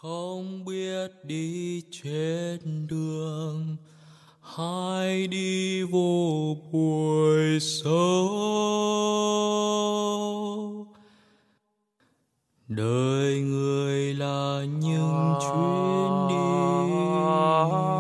[0.02, 3.78] không biết đi trên đường
[4.56, 8.28] hai đi vô buổi sớm,
[12.68, 16.36] đời người là những chuyến đi.
[17.30, 17.99] À.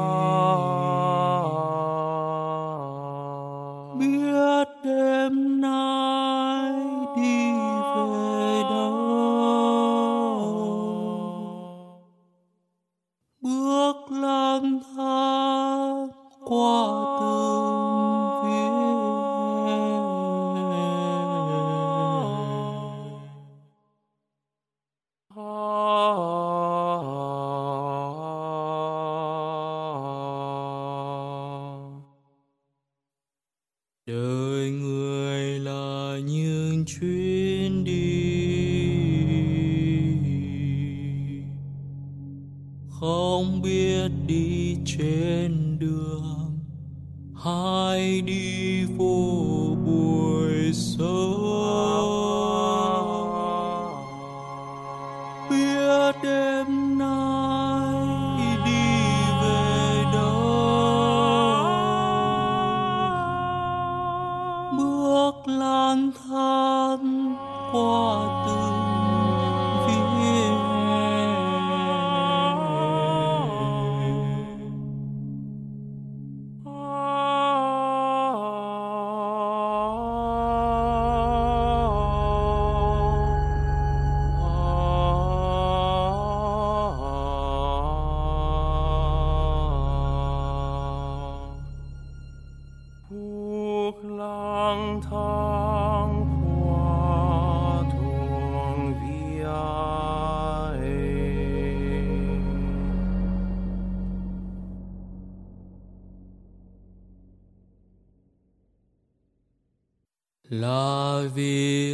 [110.50, 111.94] là vì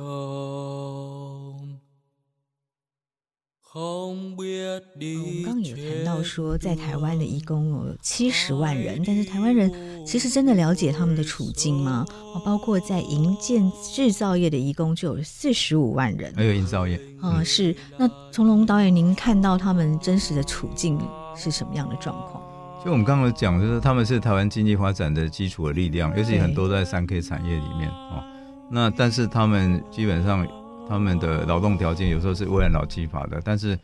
[3.61, 12.07] không biết 我们刚刚有谈到说，在台湾的义工有七十万人，但是台湾人其实真的了解他们的处境吗？
[12.45, 17.75] 包括在营建制造业的义工就有四十五万人，还有营造业啊、嗯，是。
[17.99, 20.97] 那从龙导演，您看到他们真实的处境
[21.37, 22.41] 是什么样的状况？
[22.87, 28.23] 就我们刚刚讲，就是他们是台湾经济发展的基础的力量，尤其很多在三 K 产业里面哦。
[28.71, 30.47] 那但是他们基本上
[30.89, 33.77] 他们的劳动条件有时候是违反劳基法的，但是。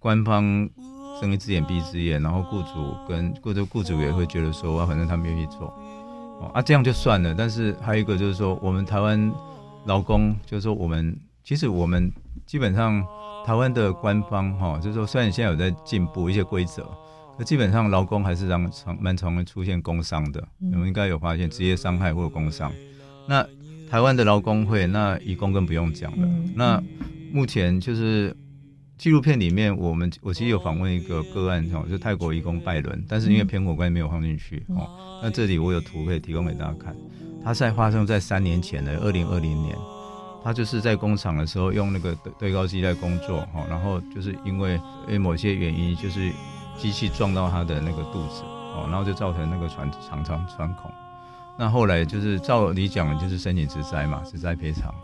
[0.00, 0.44] 官方
[1.20, 5.66] 睁一只眼闭一只眼，然后雇主跟雇主雇主也会觉得说，啊，反正他们愿意做，
[6.40, 7.34] 哦啊，这样就算了。
[7.36, 9.32] 但是还有一个就是说，我们台湾
[9.86, 12.12] 劳工，就是说我们其实我们
[12.46, 13.04] 基本上
[13.44, 16.88] 台湾的官方哈，就是说虽然现在有在进步一些规则，
[17.38, 20.46] 可基本上劳工还是让常蛮常会出现工伤的。
[20.58, 22.72] 你们应该有发现职业伤害或者工伤。
[23.28, 23.46] 那
[23.88, 26.28] 台湾的劳工会，那义工更不用讲了。
[26.54, 26.82] 那
[27.32, 28.36] 目前就是。
[28.98, 34.90] 纪录片里面，我们我其实有访问一个个案哦，就泰国义工拜伦，但是因为偏火关系没有放进去哦。
[35.22, 36.96] 那这里我有图可以提供给大家看，
[37.44, 39.72] 它是在发生在三年前的二零二零年，
[40.42, 44.74] 他就是在工厂的时候用那个堆高机在工作哈，然后就是因为
[45.06, 46.32] 因为某些原因，就是
[46.78, 48.42] 机器撞到他的那个肚子
[48.74, 50.90] 哦，然后就造成那个穿肠肠穿孔。
[51.58, 54.94] 那后来就是照理讲就是申请职灾嘛，职灾赔偿。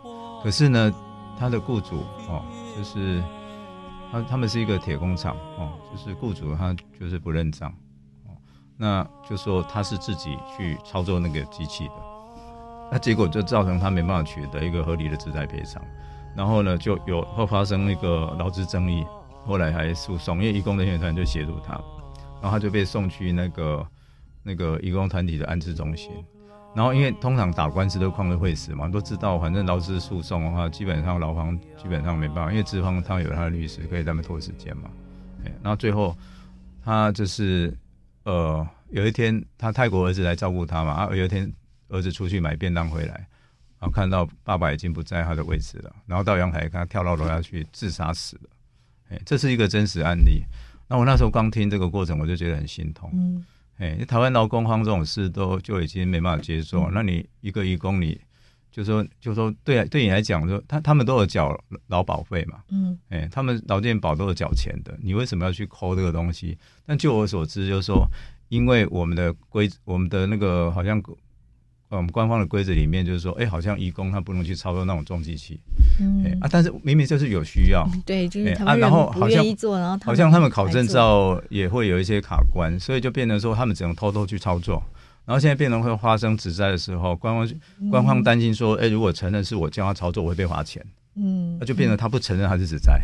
[0.41, 0.91] 可是呢，
[1.37, 2.41] 他的雇主哦，
[2.75, 3.21] 就是。
[4.11, 7.69] 他他们是一个铁工厂哦，就是雇主他就是不认账
[8.27, 8.31] 哦，
[8.77, 11.93] 那就说他是自己去操作那个机器的，
[12.91, 15.81] 那结果就造成他没办法取得一个合理的职灾赔偿。
[16.35, 19.03] 然后呢就有会发生那个劳资争议，
[19.45, 21.73] 后来还诉讼，因为义工人权团就协助他，
[22.41, 23.87] 然后他就被送去那个
[24.43, 26.11] 那个义工团体的安置中心。
[26.75, 34.89] 然后，因为通常打官司都旷日会死嘛，都知道，反正劳资诉讼的话，基本上劳方基本上没办法，因为资方他有他的律师可以在那边拖时间嘛。
[35.63, 36.13] 然后最后
[36.83, 37.73] 他就是
[38.23, 41.49] 呃，有一天他泰国儿子来照顾他嘛，啊，有一天
[41.87, 43.13] 儿子出去买便当回来，
[43.79, 48.49] 然后看到爸爸已经不在他的位置了，然后到阳台看他跳到楼下去自杀死了。
[49.09, 50.43] 哎，这是一个真实案例。
[50.87, 53.09] 那我那时候刚听这个过程，我就觉得很心痛。
[53.13, 53.45] 嗯。
[53.77, 58.19] 哎，台湾劳工方这种事都就已经没办法接受，嗯、那你一个义工，你
[58.71, 66.57] 就说就说对对你来讲，说他他们都有缴劳保费嘛，嗯，哎，他们劳健保都有缴钱的，你为什么要去抠这个东西？
[66.85, 68.07] 但就我所知，就是说，
[68.49, 71.01] 因为我们的规，我们的那个好像。
[71.95, 75.59] 我们官方的规则里面就是说，哎、欸，好像义工他不能去操作那种重机器，
[75.99, 79.43] 嗯、欸、啊，但是明明就是有需要，嗯、对，就是他们、欸、啊，然后好像
[80.03, 84.83] 好像他们考证照也会有一些卡关，所以就变成说他们只能偷偷去操作，
[85.25, 90.83] 然后现在变成会发生职灾的时候，官方官方担心说，哎、欸，如果承认是我叫他操作，我会被罚钱，
[91.15, 92.99] 嗯，那就变成他不承认他是职灾，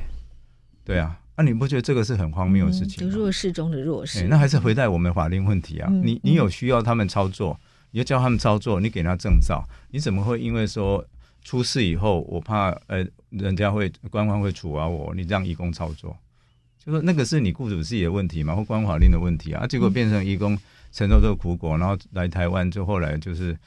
[0.84, 3.10] 对啊，那、啊、你不觉得这个是很荒谬的事情？
[3.10, 7.60] 就弱势中的弱势、欸，那还是回到我们法令问题啊，嗯、你你有需要他们操作。
[7.92, 11.06] 你就教他们操作，你给他证照，你怎么会因为说
[11.44, 16.18] 出事以后，我怕呃人家会官方会处罚我，你让移工操作，
[16.84, 20.58] 就说那个是你雇主自己的问题嘛，或关法令的问题啊，结果变成移工
[20.92, 23.58] 承受这个苦果，然后来台湾就后来就是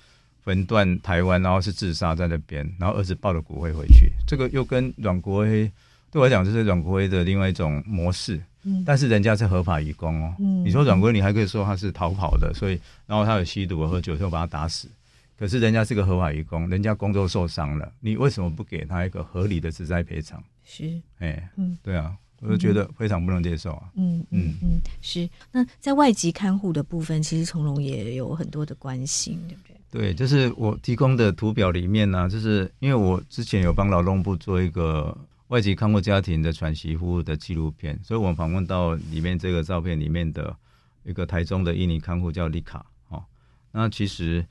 [0.42, 5.70] 分段台湾，然后是自杀在那边，然后儿子抱着骨灰回去，这个又跟阮国辉
[6.10, 8.40] 对我来讲就是阮国辉的另外一种模式。
[8.85, 14.88] 但是人家是合法移工哦，嗯、你说阮国辉，你还可以说他是逃跑的，所以然后他有吸毒、喝酒，就把他打死。
[15.37, 20.42] 可是人家是个合法移工，人家工作受伤了，你为什么不给他一个合理的职灾赔偿？
[20.64, 20.87] 是，
[21.18, 23.90] 哎、欸，嗯，对啊，我就觉得非常不能接受啊。
[23.96, 25.29] 嗯嗯嗯，是。
[25.50, 29.74] 那在外籍看护的部分，其实从容也有很多的关心，对不对？
[29.90, 35.16] 对，就是我提供的图表里面呢、啊，就是因为我之前有帮劳动部做一个。
[35.48, 40.57] 外籍看护家庭的喘息服务的纪录片，所以我们访问到里面这个照片里面的
[41.04, 43.22] 一个台中的印尼看护叫丽卡，哦，
[43.70, 44.44] 那其实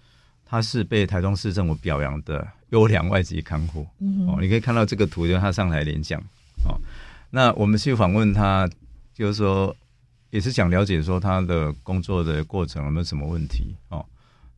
[0.45, 3.88] 他是被台中市政府表扬的优良外籍看护，
[4.27, 6.21] 哦，你可以看到这个图，就是他上台演讲，
[6.67, 6.79] 哦，
[7.32, 8.69] 那我们去访问他，
[9.15, 9.75] 就是说
[10.29, 14.06] 也是想了解说他的工作的过程有没有什么问题，哦，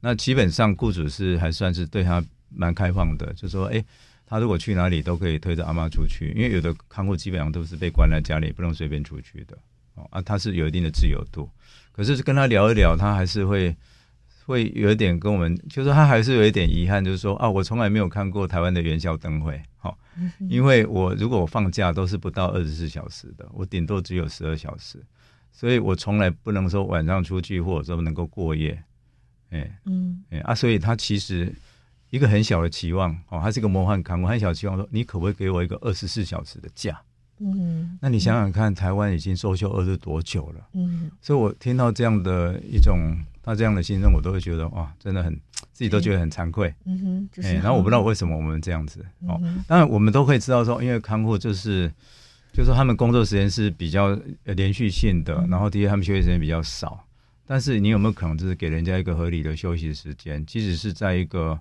[0.02, 3.84] 那基本上雇主是还算是对他蛮开放的，就是说，哎。
[4.28, 9.58] 他如果去哪里都可以推着阿妈出去，因为有的看护基本上都是被关在家里，不能随便出去的。
[9.94, 11.50] 哦啊，他是有一定的自由度，
[11.94, 13.74] 可是跟他聊一聊，他还是会
[14.46, 19.98] 会有一点跟我们，就是他还是有一点遗憾，就是说啊，我从来没有看过台湾的元宵灯会，好、哦，
[20.50, 25.02] 因为我如果我放假都是不到二十四小时的，我顶多只有十二小时，
[25.54, 28.84] 所以我从来不能说晚上出去或者说能够过夜，
[29.52, 31.54] 哎，嗯，哎啊，所以他其实。
[32.16, 37.02] 一个很小的期望哦，他是一个模范看我，很小的期望说，你可不可以给我一个二十四小时的假？
[37.40, 40.66] 嗯，那你想想看，台湾已经收休二十多久了？
[40.72, 45.34] 嗯，所以我听到这样的一种他这样的心声，我都会觉得哇，真的很
[45.74, 46.74] 自己都觉得很惭愧。
[46.86, 49.38] 嗯哼，就是、欸，然后我不知道为什么我们这样子哦。
[49.68, 51.92] 当然我们都可以知道说，因为看护就是
[52.54, 57.06] 就是说他们工作时间是比较连续性的，然后第一他们休息时间比较少，
[57.46, 61.60] 但是你有没有可能就是给人家一个合理的休息时间，即使是在一个。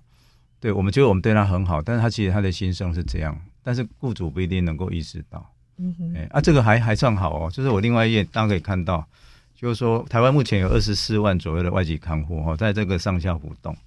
[0.65, 5.47] 对，我们觉得我们对他很好，但是他其实他的心声是这样，但是雇主不一定能够意识到。
[5.77, 9.07] 嗯哼，哎，啊，这个还还算好哦，就是我另外一页大家可以看到，
[9.53, 13.77] 就是说台湾目前有二十四万左右的外籍看护哈，在这个上下浮动，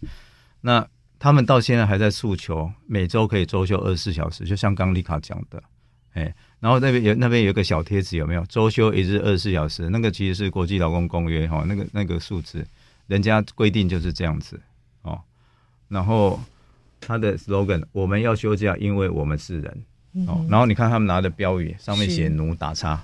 [0.61, 0.87] 那
[1.19, 5.61] 他们到现在还在诉求每周可以周休二十四小时，就像刚丽卡讲的，
[6.13, 8.47] 哎，然后那边有那边有个小贴纸有没有？
[8.47, 12.65] 周休一日二十四小时，那个其实是国际劳工公约哈，那个那个数字，
[13.09, 14.61] 人家规定就是这样子
[15.03, 15.21] 哦，
[15.89, 16.39] 然后。
[17.01, 19.85] 他的 slogan 我们要休假，因为我们是人。
[20.15, 23.01] 嗯、哦，然后你看他们拿的标语，上面写奴打叉，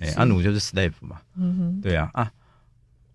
[0.00, 1.20] 哎，啊奴就是 slave 嘛。
[1.36, 2.30] 嗯哼，对啊啊，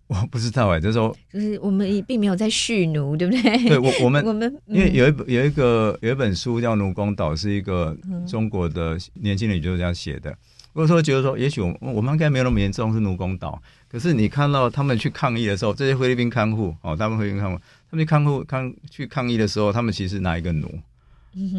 [0.08, 3.41] 我不知道哎，就是说，就是我们并没有在蓄奴，对不对？
[3.67, 10.34] 对，我我们 我们因为有一本有一个有一本书叫《奴工岛》，是一个中国的年轻人就是这样写的。
[10.74, 13.62] 我说觉得说，也许我我们应该没有那么严重，是奴工岛。
[13.89, 17.60] 可是你看到他们去抗议的时候，这些菲律宾看护哦，他们菲律宾看护。
[17.92, 20.68] 他们去抗护抗去抗议的时候，他们其实拿一个弩，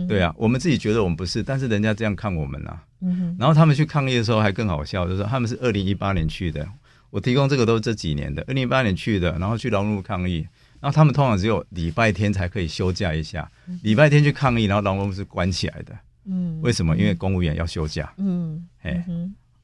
[0.09, 2.83] 对啊，我们自己觉得我们不是，但是人家这样看我们啊。
[3.03, 3.37] 嗯、哼。
[3.38, 6.66] 然后他们去抗议的时候还更好笑，就是他们是二零一八年去的，
[7.11, 10.47] 我提供这个都是这几年的，二零一八年去的，然后去劳动部抗议，
[10.80, 13.51] 然后他们通常只有礼拜天才可以休假一下，
[13.83, 16.97] 礼拜天去抗议，然后劳动部是关起来的，嗯，为什么？
[16.97, 18.11] 因为公务员要休假。
[18.16, 19.05] 嗯，哎，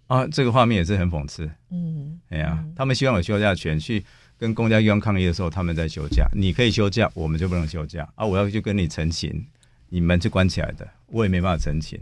[0.07, 1.49] 啊，这个画面也是很讽刺。
[1.71, 4.05] 嗯，哎呀，他们希望有休假权，去
[4.39, 6.27] 跟公家机关抗议的时候，他们在休假。
[6.33, 8.25] 你可以休假，我们就不能休假啊！
[8.25, 9.45] 我要去跟你澄清，
[9.89, 12.01] 你们是关起来的，我也没办法澄清，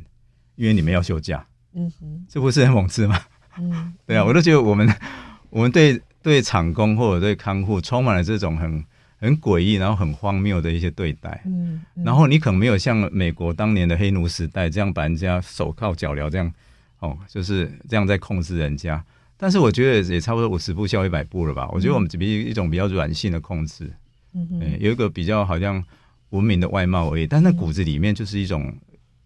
[0.55, 1.45] 因为你们要休假。
[1.75, 3.21] 嗯哼，这不是很讽刺吗？
[3.59, 4.89] 嗯，对啊，我都觉得我们
[5.51, 8.85] 我们对对厂工或者对看护充满了这种很。
[9.19, 11.41] 很诡异，然后很荒谬的一些对待。
[11.47, 16.53] 嗯，嗯，然后你可能没有像美国当年的黑奴时代这样把人家手铐脚镣这样，
[16.99, 19.03] 哦，就是这样在控制人家。
[19.37, 21.69] 但是我觉得也差不多五十步笑一百步了吧？
[21.73, 23.93] 我觉得我们只比一种比较软性的控制，
[24.35, 25.83] 嗯有一个比较好像
[26.31, 28.75] 文明的外貌而已，但那骨子里面就是一种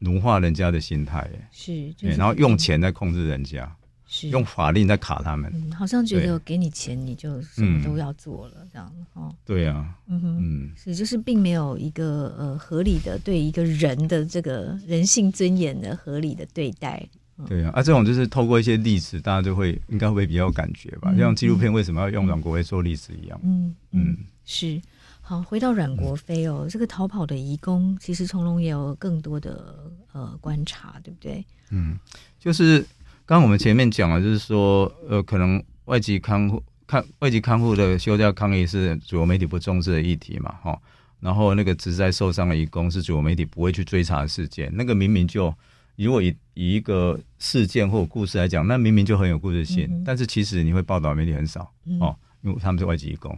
[0.01, 3.71] 奴化人家的心态，是，对，然后用钱在控制人家。
[4.13, 9.33] 是用法令在卡他们，嗯，好像觉得给你钱你就什么都要做了这样哦。
[9.47, 17.09] 对啊，嗯哼，嗯，是就是并没有一个呃合理的对一个人的这个人性尊严的合理的对待。
[17.47, 21.15] 对啊，啊，这种就是透过一些例子，大家就会应该会比较有感觉吧。
[21.17, 23.41] 像纪录片为什么要用阮国飞做例子一样。
[23.43, 24.81] 嗯嗯，是。
[25.21, 31.45] 好，回到阮国飞哦，这个逃跑的移工，其实从容也有更多的呃观察，对不对？
[31.71, 31.99] 嗯，
[32.39, 32.85] 就是。
[33.27, 40.77] 刚刚我们前面讲了，就是说，呃，可能外籍看护看外籍看护的休假抗议是主流媒体不重视的议题嘛，哈。
[41.21, 45.55] 然后那个职灾受伤的移工是主流媒体不会去追查的事件，那个明明就
[45.97, 51.71] 如果以以一个事件或者故事来讲，那明明就很有故事性，嗯、但是其实你会报道媒体很少
[52.01, 53.37] 哦，因为他们是外籍移工。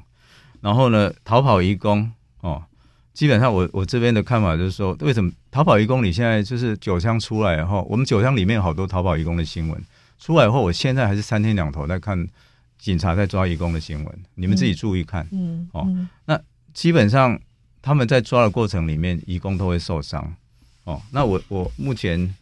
[0.61, 2.63] 然后呢，逃跑移工哦。
[3.13, 6.03] 基本上我，我我这边的看法就是说，为什么逃跑移工？
[6.03, 9.79] 你现在就是九乡出来以后，我们九乡里面有好多逃跑移工的新闻
[10.19, 12.27] 出来以后，我现在还是三天两头在看
[12.79, 15.29] 警察在抓移工的新闻，你们自己注意看。
[15.31, 16.41] 嗯，嗯哦，那
[16.73, 17.39] 基本上
[17.83, 20.35] 他们在抓的过程里面，移工都会受伤。
[20.85, 22.35] 哦，那我我目前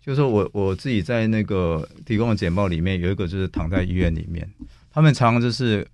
[0.00, 4.48] 就是说我我自己在那个提供的简报里面有一个就是躺在医院里面，
[4.90, 5.86] 他们常常就是。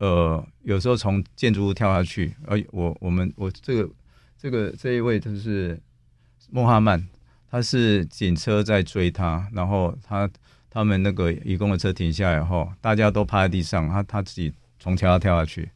[0.00, 3.86] 呃，有时候从建筑物跳下去，而我我们我这个
[4.38, 5.78] 这个这一位就是
[6.48, 7.06] 穆哈曼，
[7.50, 10.26] 他是警车在追他，然后他
[10.70, 15.68] 他们那个移工的车停下来后，大家都趴在地上，他他自己从桥上跳下去，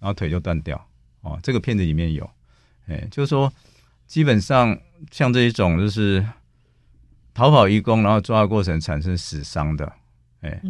[0.00, 0.88] 然后腿就断掉。
[1.20, 2.28] 哦，这个片子里面有，
[2.88, 3.52] 哎，就是说
[4.08, 4.76] 基本上
[5.12, 6.26] 像这一种就是
[7.34, 9.92] 逃跑义工，然后抓的过程产生死伤的，
[10.40, 10.60] 哎。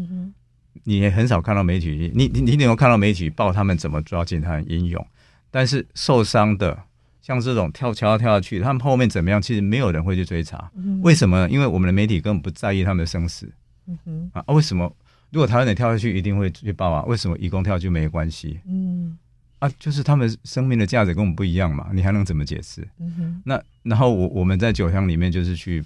[0.85, 5.05] 你也很少看到媒体，你你你能够看到媒体报他们怎么抓警察很英勇，
[5.51, 6.79] 但是受伤的
[7.21, 9.43] 像这种跳桥跳下去，他们后面怎么样？
[9.43, 11.47] 其实没有人会去追查，嗯、为什么？
[11.51, 13.51] 因为我们的媒体根本不在意他们的生死。
[13.87, 14.91] 嗯哼啊，为什么？
[15.31, 17.03] 如果台湾人跳下去一定会去报啊？
[17.05, 18.61] 为什么义工跳下去没关系？
[18.67, 19.19] 嗯
[19.59, 22.87] 啊，就是他们生命的价值跟我们不一样嘛，你还能怎么解释？
[23.01, 25.85] 嗯哼，那然后我我们在酒乡里面就是去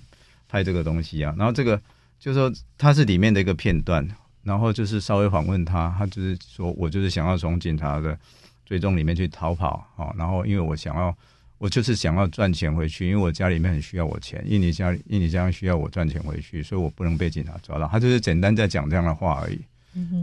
[0.54, 1.80] 拍这个东西啊，然后这个
[2.20, 4.06] 就是说它是里面的一个片段。
[4.44, 8.14] 然后就是稍微访问他，他就是说我就是想要从警察的
[8.66, 11.16] 追踪里面去逃跑啊，然后因为我想要，
[11.56, 17.88] 我就是想要赚钱回去，因为我家里面很需要我钱，印尼家印尼家需要我赚钱回去，所以我不能被警察抓到。
[17.88, 19.58] 他就是简单在讲这样的话而已。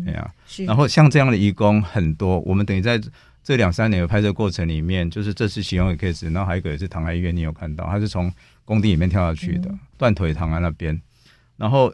[0.06, 0.32] 对啊。
[0.68, 3.02] 然后像这样的移工很多，我们等于在
[3.44, 8.32] 这两三年的拍摄过程里面，就是这次其中一个 case，然后还有一个也是躺在医院，你有看到，他是从
[8.66, 11.02] 工地里面跳下去的，嗯、断腿躺在那边，
[11.58, 11.94] 然后。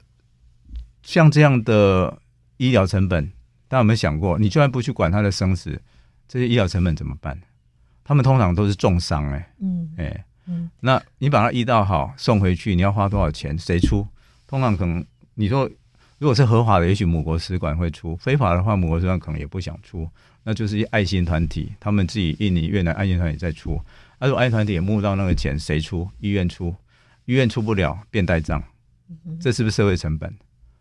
[1.03, 2.21] 像这样的
[2.57, 3.25] 医疗成本，
[3.69, 4.37] 大家有没有想过？
[4.37, 5.81] 你就算不去管他的生死，
[6.27, 7.39] 这些医疗成本怎么办？
[8.03, 13.57] 他们通常都是重伤，哎，嗯，哎，嗯，那你把他医到好，送回去，你要花多少钱？
[13.57, 14.05] 谁出？
[14.47, 15.05] 通常可能
[15.35, 15.69] 你说，
[16.17, 20.09] 如果是合法的，也许母国使馆会出；非法的话，母国使馆可能也不想出。
[20.43, 23.79] 那就是一爱心团体，他们自己印尼、越南爱心团体在出。
[24.19, 26.09] 那如果爱心团体也募到那个钱，谁出？
[26.19, 26.73] 医院出，
[27.25, 28.63] 医院出不了，变代账，
[29.39, 30.33] 这是不是社会成本？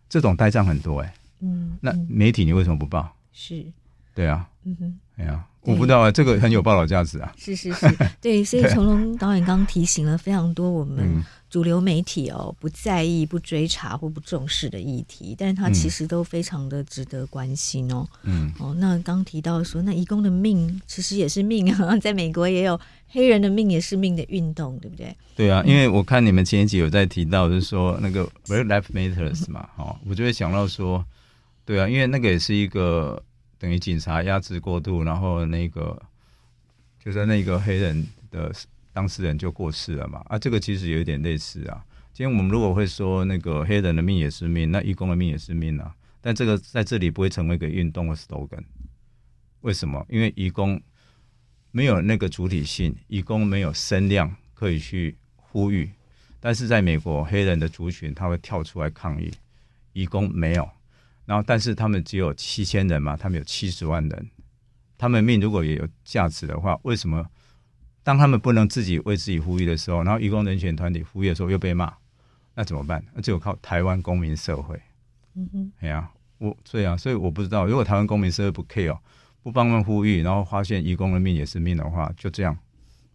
[0.09, 3.15] 这种呆账很多哎、欸，嗯，那媒体你为什么不报？
[3.33, 3.67] 是，
[4.15, 7.35] 对啊，嗯哼，哎呀，我不知道啊，这个很有报道价值啊。
[7.37, 7.87] 是是是，
[8.23, 18.09] 对，所以成龙导演刚刚提醒了非常多我们主流媒体哦不在意、不追查或不重视的议题，但是他其实都非常的值得关心哦。
[18.23, 22.81] 嗯，哦，那刚提到说，那义工的命其实也是命啊， 在美国也有。
[23.09, 25.17] 黑人的命也是命的运动，对不对？
[25.37, 31.05] 对啊，因为我看你们前一集有在提到，就是说那个 Black Lives Matters 嘛，哦，我就会想到说，
[31.65, 33.23] 对啊，因为那个也是一个
[33.59, 36.01] 等于警察压制过度，然后那个
[37.03, 38.53] 就是那个黑人的
[38.93, 41.83] 当事人就过世了嘛，啊，这个其实有一点类似啊。
[42.13, 48.65] 今天我们如果会说那个黑人的命也是命，那义工的命也是命啊，但这个在这里不会成为一个运动的 slogan，
[49.61, 50.05] 为什么？
[50.09, 50.81] 因为义工。
[51.77, 55.91] 没有那个主体性，移工没有声量可以去呼吁，
[56.41, 59.31] 但是在美国，黑人的族群他会跳出来抗议，
[59.93, 60.67] 移工没有。
[61.27, 64.31] 然后，但是他们只有七千人嘛，他们有七十万人，
[64.97, 67.27] 他们命如果也有价值的话，为什么
[68.03, 71.93] 当他们不能自己为自己呼吁的时候，然后移工人权团体呼吁的时候又被骂，
[72.55, 73.05] 那怎么办？
[73.13, 74.81] 那只有靠台湾公民社会。
[75.35, 78.99] 嗯哼，哎呀，我对啊，所以我不知道，如果台湾公民社会不 care，
[79.47, 82.59] 不帮忙呼吁，然后发现移工的命也是命的话，就这样，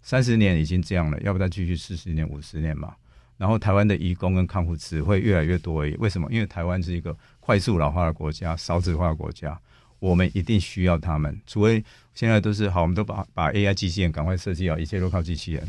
[0.01, 2.95] 三十年已经这样了，要不再继续四十年、五十年嘛？
[3.35, 5.93] 然后台湾的移工跟康复只会越来越多而已。
[5.95, 6.31] 为什么？
[6.31, 9.59] 因为台湾是一个快速老化的国家，少子化的国家，
[9.99, 11.37] 我们一定需要他们。
[11.45, 15.67] 除非现在都是好，我们都把把 AI 机器人赶快设计好，一切都靠机器人。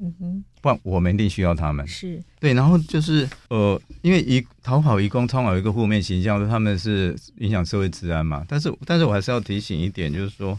[0.00, 1.86] 嗯哼，不然我们一定需要他们。
[1.86, 8.44] 是对，然后就是呃，因为一逃跑移工通常有一个负面形象，说他们是影响社会治安嘛。
[8.48, 10.58] 但是，但是我还是要提醒一点，就是说。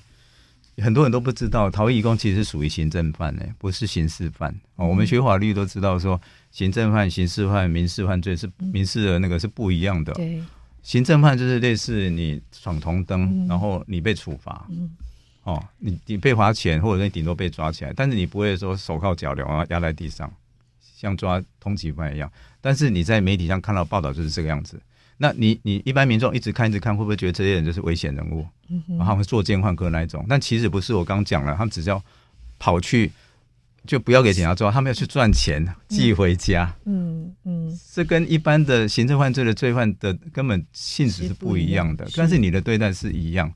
[0.78, 4.88] 很多人都不知道，逃逸移工其实是属于行政犯呢，不是刑事犯哦。
[4.88, 6.20] 我们学法律都知道，说
[6.50, 10.14] 行政犯、刑事犯、民事犯罪是民事的那个是不一样的。
[10.14, 10.42] 对，
[10.82, 14.66] 行政犯就是类似你闯红灯，然后你被处罚，
[15.44, 20.32] 哦，你你被罚钱，或者你顶多被抓起来，但是你不会说手铐脚镣啊压在地上，
[20.80, 22.32] 像抓通缉犯一样。
[22.62, 24.80] 但是你在媒体上看到报道就是这个样子。
[25.18, 28.46] 那你你一般民众一直看一直看，会不会觉得这些人就是危险人物？
[28.98, 30.26] 然后会作奸犯科那一种？
[30.28, 32.04] 但其实不是，我刚讲了，他们只要
[32.58, 33.12] 跑去，
[33.86, 36.72] 就不要给警察抓，他们要去赚钱寄回家。
[36.86, 43.52] 嗯嗯，这跟一般的行政犯罪的罪犯的根本性质是不一样的，是但是你的对待是一样。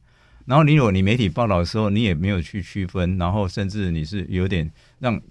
[0.46, 5.22] 然后你有你媒体报道的时候，你也没有去区分，然后甚至你是有点让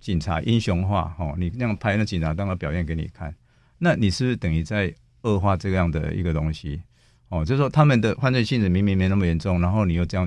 [0.00, 3.34] 警察英雄化哦，你那样拍那警察当个表现给你看，
[3.78, 4.94] 那你是不是等于在？
[5.22, 6.80] 恶化这样的一个东西，
[7.28, 10.26] 哦，就是说他们的犯罪性质明明没那么严重，然后你又这样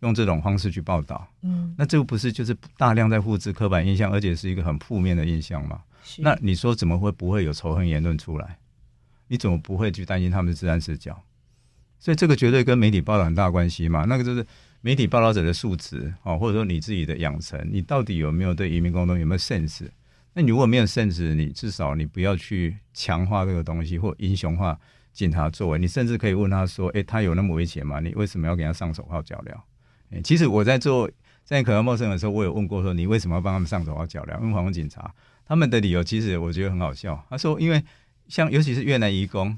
[0.00, 5.80] 用这种方式去报道，嗯，那这个不是就是大量在复制刻板印象，而且是一个很负面的印象吗？
[6.02, 8.58] 是那你说怎么会不会有仇恨言论出来？
[9.28, 11.16] 你怎么不会去担心他们的治安死角？
[12.02, 14.04] 所以这个绝对跟媒体报道很大关系嘛。
[14.06, 14.44] 那个就是
[14.80, 19.86] 媒体报道者的素质，哦，或者说你自己的养成，你到底有没有对移民工作有没有 sense？
[20.34, 24.76] 那你如果没有 sense，，你至少你不要去强化这个东西，或英雄化
[25.12, 25.78] 警察作为。
[25.78, 28.00] 你甚至可以问他说：“诶、他有那么危险吗？
[28.00, 29.54] 你为什么要给他上手铐脚镣？”
[30.10, 31.08] 诶，其实我在做
[31.44, 35.14] 在可能陌生的时候，我有问过说：“你为什么要帮他们上手铐脚镣？”因为访问警察，
[35.46, 37.24] 他们的理由其实我觉得很好笑。
[37.30, 37.80] 他说：“因为
[38.26, 39.56] 像尤其是越南移工。”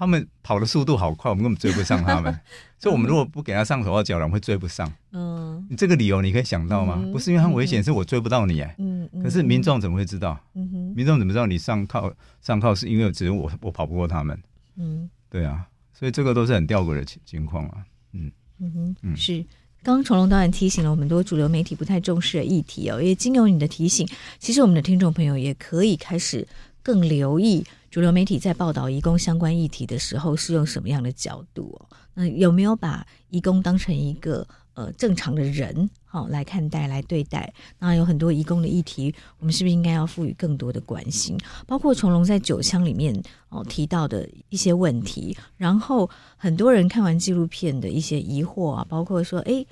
[0.00, 2.40] 他们跑的速度好快，我们根本追不上他们。
[2.80, 4.90] 所以，我们如果不给他上手铐脚镣，会追不上。
[5.12, 6.94] 嗯，你这个理由你可以想到吗？
[6.96, 8.74] 嗯、不是因为他危险，是我追不到你哎。
[8.78, 10.40] 嗯，可是民众怎么会知道？
[10.54, 14.42] 嗯哼，民众怎么知道你上靠上靠是因为只有我我跑不过他们？
[14.78, 17.84] 嗯，对啊，所以这个都是很吊诡的情情况啊。
[18.14, 19.44] 嗯嗯哼，嗯是。
[19.82, 26.48] 刚刚崇龙导演提醒了我们多主流媒体不太重视的议题哦，也经由你的提醒，其实我们的听众朋友也可以开始
[26.82, 27.62] 更留意。
[27.90, 31.76] 主流媒体在报道移工相关议题的时候，是用什么样的角度？
[31.80, 37.52] 哦，那有没有把移工当成一个呃正常的人好来看待、来对待？
[37.80, 41.36] 那有很多移工的议题，我们是不是应该要赋予更多的关心？
[41.66, 49.66] 包括崇隆在九枪里面哦提到的一些问题，然后很多人看完纪录片的一些疑惑啊，包括说，诶，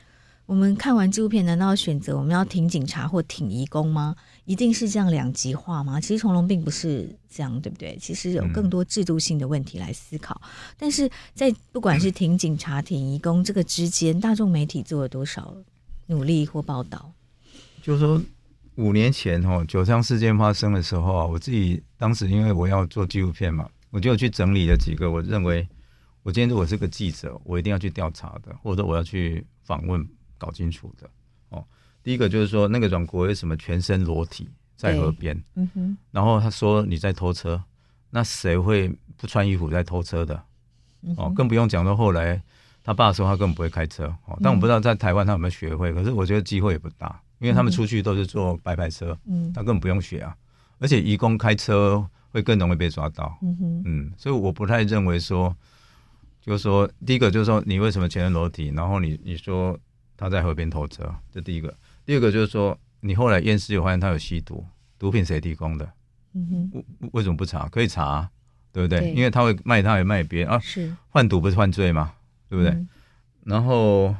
[0.48, 4.16] 我们看完纪录片，难道要选择我们要挺警察或挺移工吗？
[4.46, 6.00] 一定是这样两极化吗？
[6.00, 7.98] 其实崇隆并不是这样，对不对？
[8.00, 10.40] 其实有更多制度性的问题来思考。
[10.42, 15.54] 嗯、但是在不管是挺警察、挺移工这个之间，大众媒体做了多少
[16.06, 17.12] 努力或报道？
[17.82, 18.18] 就是说，
[18.76, 25.68] 五年前哦，九枪事件发生的时候啊，我自己当时因为我要做纪录片嘛，我就去整理了几个我认为，
[26.22, 30.08] 我今天如果是个记者，我一定要去调查的，或者我要去访问、
[30.38, 31.10] 搞清楚的
[31.50, 31.64] 哦。
[32.02, 35.42] 第一个就是说，那个阮国为什么全身裸体在河边？
[35.56, 35.98] 嗯哼。
[36.10, 37.62] 然后他说你在偷车，
[38.10, 40.42] 那谁会不穿衣服在偷车的？
[41.16, 42.42] 哦，更不用讲到后来
[42.82, 44.06] 他爸说他根本不会开车。
[44.26, 50.36] 哦，但我不知道在台湾他有没有学会，可是我觉得机会也不大，因为他们出去都是坐白牌车，嗯，他根本不用学啊。
[50.78, 53.36] 而且移工开车会更容易被抓到。
[53.42, 53.82] 嗯哼。
[53.84, 55.54] 嗯，所以我不太认为说，
[56.40, 58.72] 就是说，第一个就是说你为什么全身裸体？
[58.74, 59.78] 然后你你说
[60.18, 61.72] 他在河边偷车，这第一个。
[62.04, 64.62] 第二个就是说，你后来验尸有发现他有吸毒，
[64.98, 65.88] 毒品谁提供的？
[66.34, 67.68] 嗯哼，为为什么不查？
[67.68, 68.30] 可以查啊，
[68.72, 69.00] 对不对？
[69.00, 70.58] 对，因为他会卖，他也卖别人啊。
[70.58, 72.12] 是贩毒不是犯罪吗？
[72.48, 72.72] 对不对？
[72.72, 72.88] 嗯、
[73.44, 74.14] 然后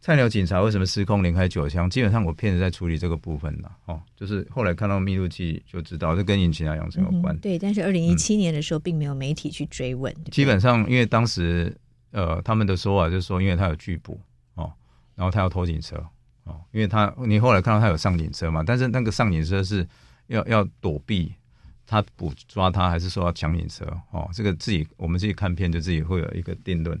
[0.00, 1.88] 菜鸟警察为什么失控连开九枪？
[1.88, 7.38] 基本上我骗子在处理这个部分了哦，就是后来看到密录器就知道，这跟引擎啊养成有关、嗯。
[7.38, 10.12] 对，但是二零一七年的时候并没有媒体去追问。
[10.12, 11.74] 嗯、基本上因为当时
[12.10, 14.31] 呃他们的说法就是说，因为他有拒捕哦，
[15.14, 15.96] 然后他要偷警车。
[16.44, 19.86] 哦，因为他你后来看到他有上警车嘛，但是那个上警车是
[20.26, 21.32] 要要躲避
[21.86, 23.84] 他捕抓他，还是说要抢警车？
[24.10, 27.00] 哦，这个自己我们自己看片就自己会有一个定论。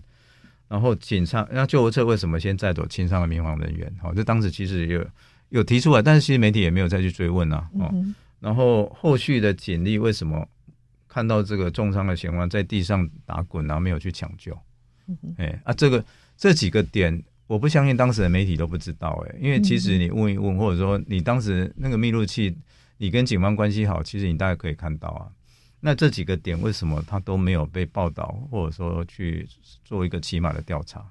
[0.68, 3.92] 然后警察，那救护车为什么先载走轻伤的民防人员？
[4.02, 5.04] 哦，这当时其实有
[5.50, 7.68] 有提出来，但是其实媒体也没有再去追问啊。
[7.80, 10.48] 哦，嗯、然后后续的警力为什么
[11.08, 14.56] 看到这个重伤的嫌犯在地上打滚，然后没有去抢救？
[15.36, 16.02] 哎、啊，这个
[16.38, 17.22] 这几个点，
[17.52, 22.56] 我不相信当时的媒体都不知道哎、欸，因为其实你问一问，或者说你当时那个密录器，
[22.96, 25.28] 你跟警方关系好，其实你大概可以看到啊。
[25.80, 29.46] 那这几个点为什么他都没有被报道，或者说去
[29.84, 31.04] 做一个起码的调查？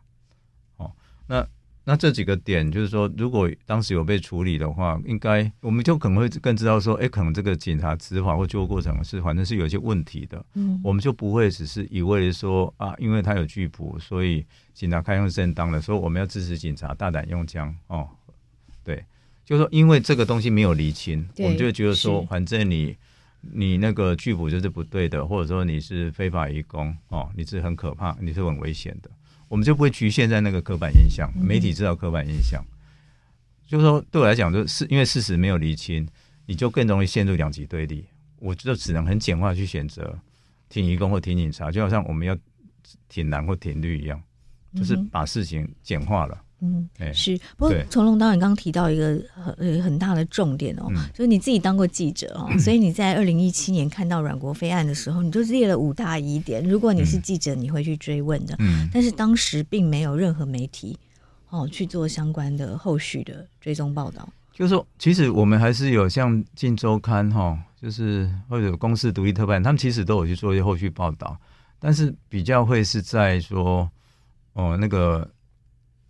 [0.78, 0.92] 哦，
[1.28, 1.48] 那
[1.84, 10.46] 那这几个点就是说，如果当时有被处理的话，应该我们就可能会更知道说，哎，可能这个警察执法或救护过程是反正是有一些问题的。
[10.54, 17.76] 嗯，我们就不会只是一味的说啊，因为他有拒捕，所以警察开枪是正当的，所以我们要支持警察大胆用枪。
[17.88, 18.08] 哦，
[18.84, 19.04] 对，
[19.44, 22.96] 就是说因为这个东西没有厘清，我们就觉得说，反正你。
[23.54, 29.10] 你那个拒捕就是不对的，或者说你是非法移工哦，你是很可怕，你是很危险的，
[29.52, 31.30] 我们就不会局限在那个刻板印象。
[31.38, 32.72] 媒体知道刻板印象，嗯、
[33.68, 36.08] 就是说对我来讲，就是因为事实没有厘清，
[36.46, 38.06] 你就更容易陷入两极对立。
[38.38, 40.18] 我就只能很简化去选择
[40.70, 42.34] 挺移工或挺警察，就好像我们要
[43.10, 44.24] 挺蓝或挺绿一样，
[44.74, 46.34] 就是把事情简化了。
[46.34, 46.46] 嗯，
[47.14, 47.36] 是。
[47.58, 56.64] 不过从龙导演刚刚提到一个很很大的重点哦，嗯、就是你自己当过记者哦，嗯、所以你在二零一七年看到阮国飞案的时候，你就列了五大疑点。
[56.64, 58.56] 如果你是记者，你会去追问的。
[58.60, 58.88] 嗯。
[58.94, 60.98] 但是当时并没有任何媒体
[61.50, 64.30] 哦去做相关的后续的追踪报道。
[64.54, 71.36] 就是说，其实我们还是有像《镜周刊》哈，就是或者公司独立特派，他们其实都有去做一些后续报道，
[71.80, 73.90] 但是比较会是在说
[74.54, 75.28] 哦那个。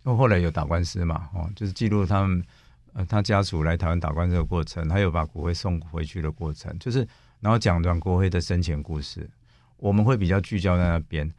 [0.04, 1.28] 因为后来有打官司嘛？
[1.34, 2.44] 哦，就是记录他们
[2.92, 7.06] 呃，他家属来台湾打官司的过程，还有把骨灰送回去的过程，就是
[7.40, 9.28] 然后讲段国飞的生前故事，
[9.76, 11.32] 我们会比较聚焦在那边。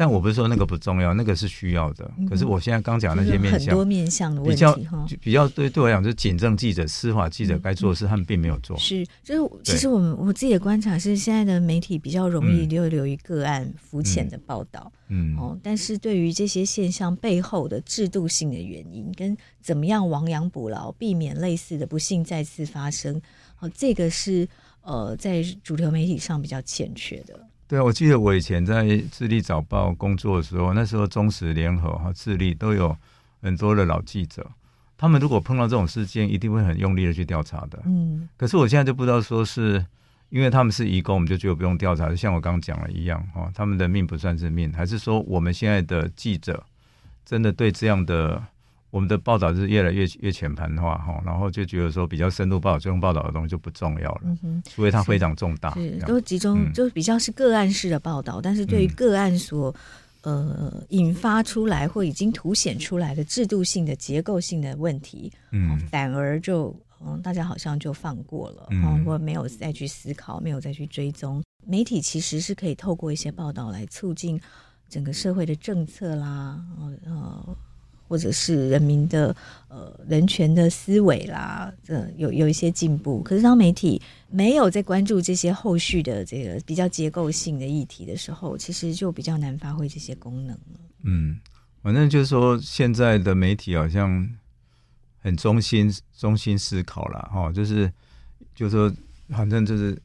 [0.00, 2.10] 但我不是说那个不重要，那个是需要的。
[2.26, 4.78] 可是我现在刚讲那些面向，很多面向的问题，比较
[5.20, 8.74] 比较对对我来讲，就是警政记者、司法记者该做的事，他们并没有做。
[8.78, 23.20] 是，就是其实我们我自己的观察是，现在的媒体比较容易就流于个案浮浅的报道，嗯哦，但是对于这些现象背后的制度性的原因，跟怎么样亡羊补牢，避免类似的不幸再次发生，
[23.58, 24.48] 哦，这个是
[24.80, 27.38] 呃在主流媒体上比较欠缺的。
[27.70, 32.96] 对啊，我记得我以前在《智利早报》工作的时候，那时候中时联合和智利都有
[33.40, 34.44] 很多的老记者，
[34.98, 37.80] 他们如果碰到这种事件，一定会很用力的去调查的。
[37.84, 39.86] 嗯，可是我现在就不知道说是
[40.30, 46.64] 因为他们是移工，我们就觉得不用调查，就像我刚刚讲了一样，哈，他们的命不算是命，还是说我们现在的记者
[47.24, 48.42] 真的对这样的。
[48.90, 54.62] 我们的报道是越来越越全盘化哈，然后就觉得说比较深度报道、这种报道的东西就不重要了，嗯、哼。
[54.68, 59.72] 除非它非常重大，是都集中、嗯、就比较是个案式的报道，但是对于个案所、
[60.22, 71.40] 嗯、呃引发出来或已经凸显出来的制度性的结构性的问题，嗯，反而就嗯大家好像就放过了，嗯，或没有再去思考，没有再去追踪。
[71.64, 74.40] 媒体其实是可以透过一些报道来促进
[74.88, 76.60] 整个社会的政策啦，
[77.06, 77.56] 呃。
[78.10, 79.34] 或者是人民的
[79.68, 83.22] 呃人权的思维啦，这有有一些进步。
[83.22, 90.80] 可是当媒体没有在关注这些后续的这个比较结构性的议题的时候，其实就比较难发挥这些功能了。
[91.04, 91.38] 嗯，
[91.84, 94.28] 反正就是说，现在的媒体好像
[95.20, 95.88] 很中心
[96.18, 97.88] 中心思考了哈，就是
[98.56, 98.92] 就是说，
[99.28, 99.96] 反正就是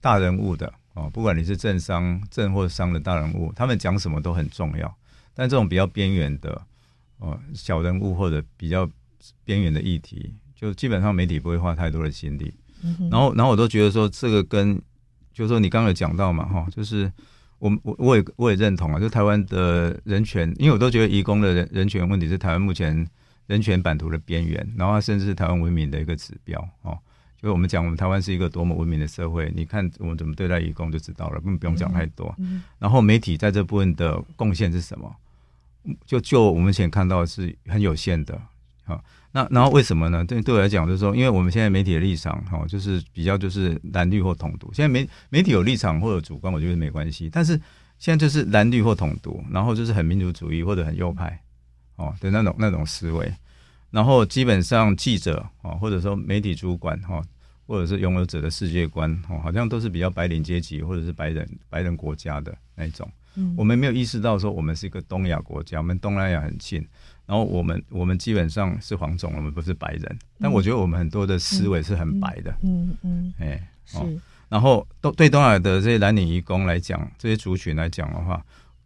[0.00, 4.96] 大人物的哦，不管你是政商政或商的大人物，他们讲什么都很重要。
[5.34, 6.62] 但这种比较边缘的。
[7.24, 8.88] 哦，小人物或者比较
[9.44, 12.52] 边缘的议题，就基本上媒体不会花太多的心力。
[12.82, 14.76] 嗯、然后，然后我都觉得说，这个跟
[15.32, 17.10] 就是说你刚刚有讲到嘛，哈，就是
[17.58, 23.06] 我我我也我也认同啊，就台湾的人权，因为我都觉得移工的人人权问题是台湾目前
[23.46, 26.98] 人权版图的边缘，然后它甚至是台湾文明的一个指标哦。
[27.40, 32.34] 就我们讲，我们台湾是一个多么文明的社会，你看我们怎么对待移工就知道了，根本不用讲太多。
[32.38, 35.14] 嗯嗯、然后媒体在这部分的贡献是什么？
[36.06, 38.40] 就就我们目前看到是很有限的，
[38.84, 40.24] 好，那然后为什么呢？
[40.24, 44.72] 对对我来讲，就是说，因为我们现在媒体的立场，哈，就是比较就是蓝绿或统独。
[44.72, 47.28] 现在媒媒体有立场或者主观，我觉得没关系。
[47.30, 47.60] 但是
[47.98, 51.38] 现在就是蓝绿或统独，然后就是很民族主义或者很右派，
[51.96, 53.32] 哦的那种那种思维。
[53.90, 57.22] 然后基本上记者哦，或者说媒体主管哈，
[57.66, 63.08] 或者是拥有者的世界观，哦，好像都是比较白领阶级或者是白人白人国家的那种。
[63.56, 66.80] 我们没有意识到说我们是一个东亚国家，我们东南亚很近，
[67.26, 73.98] 然后我们我们基本上是黄种，我们不是白人，但我觉得我们很多的思维是很白的，嗯嗯，哎，是。
[73.98, 78.40] 然然后都对东亚的这些蓝领移工来讲，这些族群来讲的话，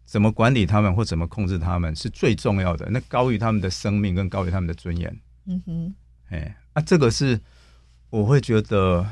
[0.06, 5.14] 怎么管理他们或怎么控制他们是最重要的，那高于他们的生命，跟高于他们的尊严。
[5.44, 5.94] 嗯哼，
[6.30, 7.38] 哎，啊，这个是
[8.08, 9.06] 我会觉得，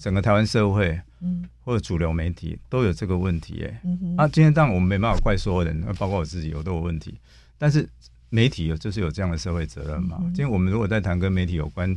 [0.00, 7.14] 整个台湾社会，嗯，或者主流媒体都有这个问题，哎，嗯哼，啊，今天当然我们没办法怪所有人，包括我自己，我都有问题，
[7.56, 7.88] 但是
[8.30, 10.18] 媒体有就是有这样的社会责任嘛。
[10.26, 11.96] 今天我们如果在谈跟媒体有关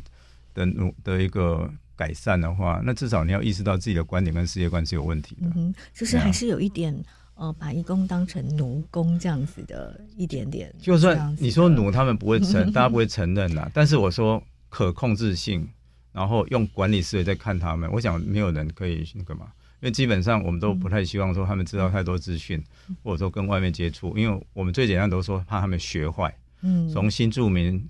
[0.53, 1.71] 的努的一个。
[1.93, 5.45] 改善的话，那至少你要意识到自己的观点跟世界观是有问题的。
[5.49, 6.91] 嗯哼，就是还是有一点，
[7.35, 10.73] 啊、呃，把义工当成奴工这样子的一点点。
[10.79, 13.69] 就算你说奴，他们不会承，大家不会承认啦。
[13.75, 15.69] 但是我说可控制性，
[16.11, 19.47] 然后用管理思维在看他们，我想没有人可以那个嘛。
[19.81, 22.63] 因为基本上我们都不太希望说他们知道太多资讯，
[23.03, 26.33] 或者说跟外面接触，因为我们最简单都说怕他们学坏。
[26.61, 27.87] 嗯，从新住民。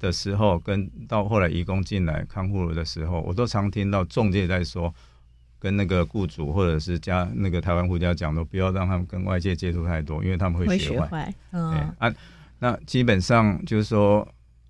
[0.00, 4.92] 的时候，跟到后来移工进来看护的时候，我都常听到中介在说，
[5.58, 11.32] 跟那个雇主或者是家那个台湾护家讲，都不要让他们跟外界接触太多，因为他们会学坏。
[11.52, 12.14] 嗯、欸、啊，
[12.58, 14.26] 那基本上就是说，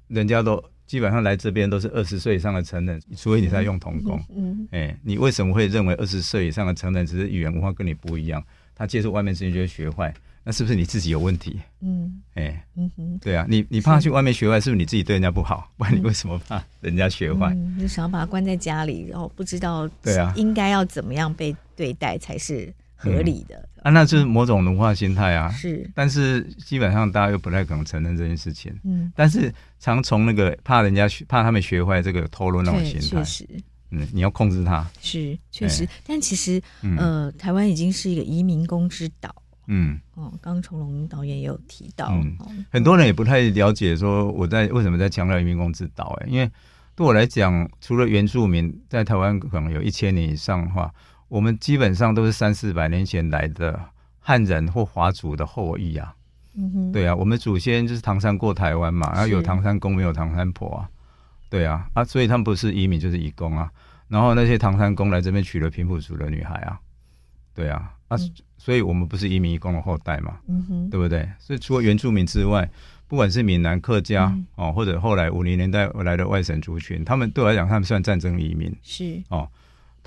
[0.09, 4.23] 人家都基本上来这边都是二十岁以上的成人，除非你在用童工。
[4.35, 8.43] 嗯，哎、欸，你为什么会认为二十岁以上的成人只是语言文化跟你不一样？
[8.75, 10.15] 他接触外面事情就会学坏？
[10.45, 11.59] 那是不是你自己有问题？
[11.81, 15.69] 嗯，哎、欸，嗯哼，对啊，你你怕去外面学坏，是不是你自己对人家不好？
[15.77, 17.53] 不然你为什么怕人家学坏？
[17.53, 23.57] 嗯，就想要把他关在家里，然后不知道对啊，应该要怎么样被对待才是合理的？
[23.77, 25.49] 嗯、啊，那就是某种奴化心态啊。
[25.51, 28.75] 是，但是基本上大家又不太可能承认这件事情。
[28.83, 33.01] 嗯，但是常从那个怕人家学，怕他们学坏这个透露那种心态。
[33.01, 33.47] 确实，
[33.91, 34.85] 嗯，你要控制他。
[35.01, 36.61] 是，确实，欸、但其实，
[36.97, 39.33] 呃，台湾已经是一个移民工之岛。
[39.69, 46.49] 嗯，哦，刚从龙导演也有提到，嗯，很多人也不太了解说我在为什么在强调移民工之岛，哎，因为
[46.95, 50.89] 对我来讲，除了原住民在台湾可能有一千年以上的话，
[51.29, 53.79] 我们基本上都是三四百年前来的
[54.21, 56.15] 汉人或华族的后裔啊，
[56.55, 60.89] 嗯哼，对啊，我们祖先就是唐山过台湾嘛，然后有唐山公没有唐山婆啊，
[61.49, 63.71] 对啊，啊，所以他们不是移民就是移工啊，
[64.09, 66.79] 然后那些唐山公来这边娶了平埔族的女孩啊，
[67.55, 68.17] 对啊，啊。
[68.17, 68.35] 嗯。
[68.59, 71.29] 所以我们不是移民移工的后代嘛，嗯哼，对不对？
[71.39, 72.69] 所以除了原住民之外，
[73.07, 79.23] 不管是闽南客家、嗯、哦，或者后来五零年代来的外省族群，他们对我来讲，他们算战争移民，是。
[79.29, 79.49] 哦，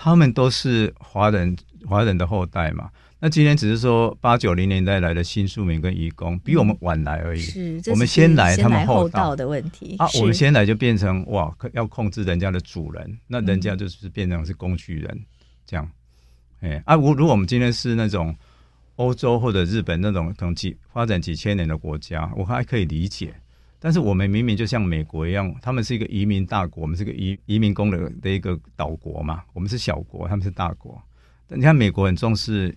[0.02, 1.54] 他们都是华人
[1.86, 2.90] 华人的后代嘛。
[3.20, 15.26] 那今天只是说八九零年代来的新住民跟移工比我们晚来而已，是我们先来，他们后到的问题啊，我们先来就变成哇，要控制人家的主人，那人家就是变成是工具人、嗯、
[15.66, 15.92] 这样，
[16.62, 18.34] 哎啊，如如果我们今天是那种。
[19.00, 23.34] 欧洲或者日本那种可能几发展几千年的国家，我还可以理解。
[23.80, 29.42] 但是我们明明就像美国一样，他们是一个移民大国，我们是个移移民工的的一个岛国嘛。
[29.54, 31.02] 我们是小国，他们是大国。
[31.48, 32.76] 但你看美国很重视，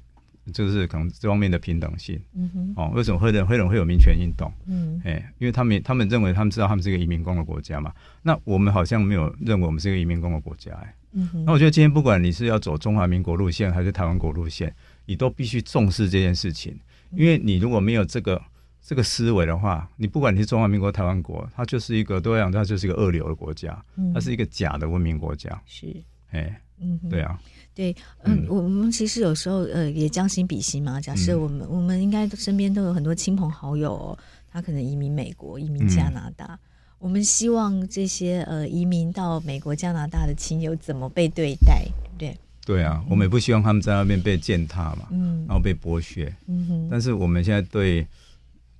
[0.52, 2.20] 就是可能这方面的平等性。
[2.34, 2.72] 嗯哼。
[2.76, 4.50] 哦，为什么黑人黑人会有民权运动？
[4.66, 5.00] 嗯。
[5.04, 7.92] 哎，因为他们他们认为他们知道他们是一个移民工的国家嘛。
[8.22, 10.94] 那我们好像没有认为我们是一个移民工的国家哎。
[11.12, 11.44] 嗯哼。
[11.44, 14.72] 那我觉得今天不管你是要走中华民国路线还是台湾国路线。
[15.04, 16.78] 你都必须重视这件事情，
[17.10, 18.40] 因为你如果没有这个
[18.84, 23.80] 这个思维的话，你不管你是中华民国、台湾国，它就是一个对我讲，它就是一个二流的国家，
[24.12, 25.62] 它是一个假的文明国家。
[25.66, 25.86] 是，
[26.30, 27.40] 哎，嗯，对啊，
[27.74, 31.00] 对，嗯，我们其实有时候呃也将心比心嘛。
[31.00, 34.18] 假设我们我们应该身边都有很多亲朋好友哦，
[34.50, 36.58] 他可能移民美国、移民加拿大，
[36.98, 41.86] 我们希望这些呃移民到美国、加拿大的亲友怎么被对待？
[42.18, 42.36] 对。
[42.64, 46.88] 对啊，我们也不希望他们在那边被践踏嘛，嗯，然后被剥削，嗯哼。
[46.88, 48.06] 但是我们现在对，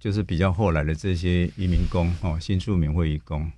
[0.02, 3.48] 就是比较后来的这些移民工哦，新住民或移工，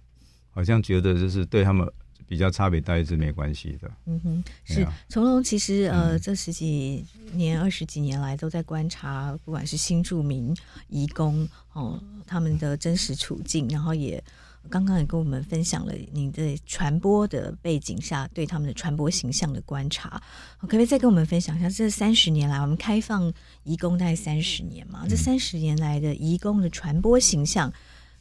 [0.50, 1.90] 好像觉得就是对他们
[2.28, 4.44] 比较差别待遇是没关系的，嗯哼。
[4.62, 10.54] 是从龙其实呃，这十几年、二十几年来都在观察，不管是新住民、
[10.88, 14.22] 移工哦，他们的真实处境，然后也。
[14.70, 20.20] 刚刚也跟我们分享了你的传播的背景下对他们的传播形象的观察，
[20.58, 21.68] 可不可以再跟我们分享一下？
[21.68, 27.72] 这三十年来，我们开放移工大概三十年嘛，这三十年来的移工的传播形象，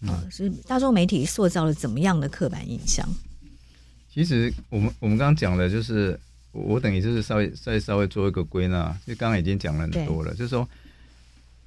[0.02, 3.08] 呃，是大众媒体塑造了怎么样的刻板印象？
[4.14, 6.20] 其实我们我们刚刚讲的就是，
[6.52, 10.68] 我等于就是稍微再稍微做一个归纳，就刚刚已经讲了很多了，就是说。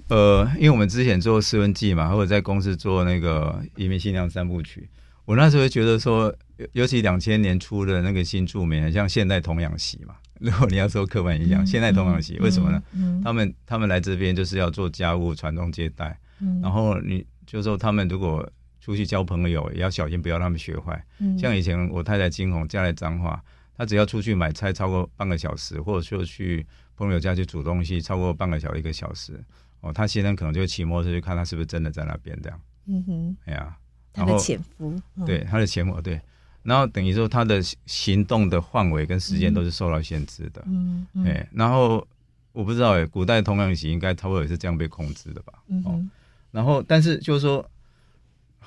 [0.08, 4.88] 呃，因为我们之前做试问季嘛，或者在公司做那个移民新娘三部曲，
[5.24, 6.34] 我那时候觉得说，
[6.72, 10.14] 尤其两千年初的那个新著名，很像现代童养媳嘛。
[10.38, 12.82] 如果你要说刻板印象，现代童养媳为什么呢？
[12.92, 18.46] 嗯嗯、他们他们来这边就是要做家务、传宗接代，嗯、然后你就说他们如果
[18.78, 21.02] 出去交朋友，也要小心不要让他们学坏。
[21.20, 23.42] 嗯、像以前我太太金红嫁来彰化，
[23.78, 29.42] 她只要出去买菜超过半个小时，或者说去朋友家去煮东西超过半个小时一个小时，
[29.86, 32.60] 哦，他先生可能就会骑摩托车去看他是不是真的在那边这样。
[32.86, 33.76] 嗯哼，哎呀，
[34.12, 36.20] 他的潜伏，对他的潜伏，对，
[36.62, 40.62] 然后等于说他的行动的范围跟时间都是受到限制的。
[40.66, 42.06] 嗯嗯，哎，然后
[42.52, 45.52] 我不知道哎，古代童养媳应该差不多也是这样被控制的吧？
[45.68, 46.10] 嗯哼，
[46.50, 47.68] 然后但是就是说。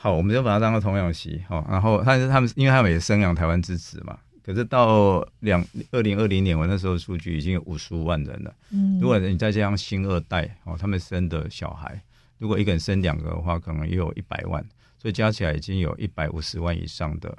[0.01, 8.55] 好，我们就把它当做童养媳，哦，然后但是他们，因为他们也生养台湾之子嘛，可是到两二零二零年，我那时候数据已经有五十五万人了。
[8.71, 12.01] 嗯，如果你再加上新二代哦，他们生的小孩，
[12.37, 14.63] 如果一个人生两个的话，可能也有一百万，
[14.97, 17.37] 所以加起来已经有一百五十万以上的，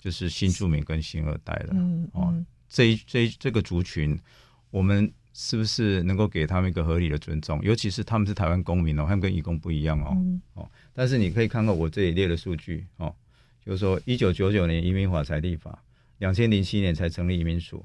[0.00, 1.68] 就是新住民跟新二代了。
[1.72, 2.34] 嗯，哦，
[2.68, 4.18] 这一这一这个族群，
[4.70, 5.12] 我们。
[5.40, 7.62] 是不是能够给他们一个合理的尊重？
[7.62, 10.08] 尤其是他们是台湾公民哦，他们跟移工不一样哦。
[10.16, 13.14] 嗯、哦，但是你可以看到我这里列的数据哦，
[13.64, 15.80] 就是说一九九九年移民法才立法，
[16.18, 17.84] 两千零七年才成立移民署，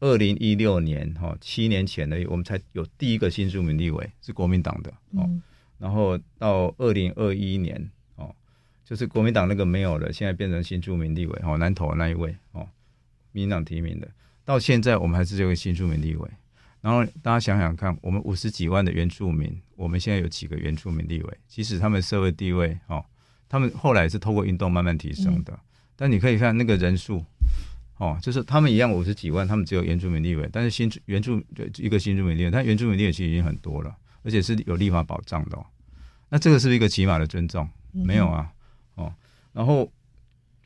[0.00, 5.42] 二零一六年哈、哦、七年前的，我们才有第一个新住民立委是国民党的哦，嗯、
[5.78, 8.34] 然后到二零二一年哦，
[8.84, 12.68] 就是国民党那个没有了，现在变成新住民立委哦，南投的那一位哦，
[13.32, 14.08] 民进党提名的，
[14.44, 16.30] 到现在我们还是这个新住民立委。
[16.80, 21.38] 然后大家想想看，我们五十几万的原住民，我们现在有几个原住民立委？
[21.46, 23.04] 即使他们社会地位，哦，
[23.48, 25.52] 他们后来是透过运动慢慢提升的。
[25.52, 25.58] 嗯、
[25.94, 27.24] 但你可以看那个人数，
[28.02, 31.40] 哦，就是他们一样五十几万，他们只有原住民立委，但是新原住
[31.76, 35.56] 一个新住民立委，但原住民立委其实已经很多了，而且是有立法保障的。
[35.56, 35.64] 哦。
[36.28, 37.68] 那这个是不是一个起码的尊重？
[37.92, 38.50] 没有啊，
[38.96, 39.14] 哦，
[39.52, 39.88] 然后，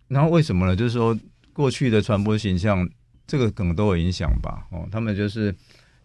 [0.09, 0.75] 然后为什么呢？
[0.75, 1.19] 就是说
[1.53, 2.89] 过去的传播形象，
[3.27, 4.67] 这个可能都有影响吧。
[4.71, 5.55] 哦，他们就是。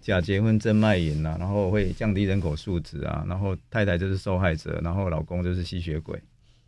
[0.01, 6.19] 假结婚真卖淫啊，然后会降低人口素质啊，然后太太就是受害者，然后老公就是吸血鬼，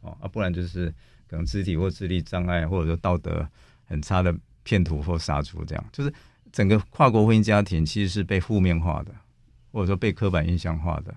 [0.02, 0.94] 哦啊，不然就是
[1.28, 3.44] 可能肢体或智力障碍，或者说道德
[3.86, 4.32] 很差的
[4.64, 6.14] 骗徒或杀猪，这样就是
[6.52, 9.12] 整个跨国婚姻家庭其实是被负面化的，
[9.72, 11.14] 或者说被刻板印象化的。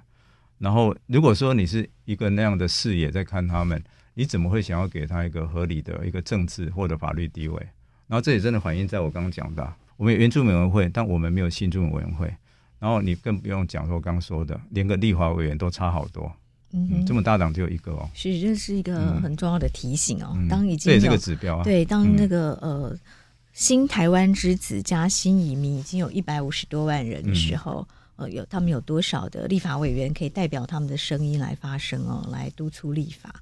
[0.59, 3.83] 然后如果说你是一个那样的视野在看他们，
[4.15, 7.59] 你怎么会想要给他一个合理的一个政治或者法律地位？
[8.07, 9.75] 然后这也真的反映在我刚刚讲的。
[9.97, 12.33] 我们有原住民委员会，但我们没有新住民委员会。
[12.79, 16.31] 然后你更不用讲说，我刚刚说的，连个立法委员都差好多。
[16.73, 18.09] 嗯，这么大党只有一个哦。
[18.15, 20.33] 是，这是一个很重要的提醒哦。
[20.37, 22.99] 嗯、当已经有这个指标啊，对，当那个、嗯、呃
[23.57, 33.35] 新台湾之子加新移民已经有一百五十多万人的时候，嗯、呃，有他们有多少的立法委员可以代表他们的声音来发声哦，来督促立法。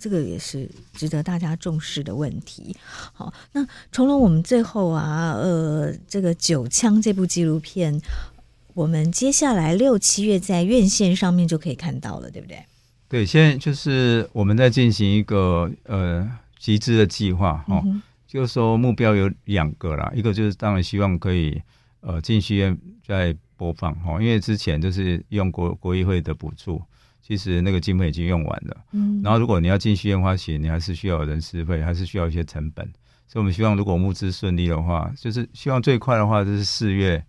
[0.00, 2.74] 这个也是值得大家重视的问题。
[3.12, 8.00] 好，那从龙我们最后啊，呃，这个《九枪》这部纪录片，
[8.72, 12.64] 我们接下来六七月在院线上面就可以看到了，对不对？
[13.06, 16.26] 对，现在就是我们在进行一个呃
[16.58, 17.84] 集资的计划，哦
[18.28, 21.60] 就是说目标有两个啦，一个就是当然希望可以
[22.02, 26.80] 呃进戏院再播放哈，因为之前就是用国国议会的补助。
[27.20, 32.86] 其实那个经费已经用完了，嗯，然后如果你要进戏院花钱，你还是需要人事费，还是需要一些成本。
[33.26, 37.22] 所以我们希望，如果募资顺利的话，就是希望最快的话就是四月，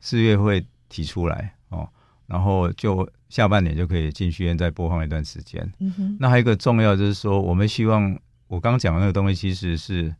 [0.00, 1.88] 四月会提出来哦，
[2.26, 5.72] 然后就下半年就可以进戏院再播放一段时间。
[5.78, 8.18] 嗯哼，那还有一个重要就是说，我们希望
[8.48, 10.14] 我刚刚讲的那个东西，其实是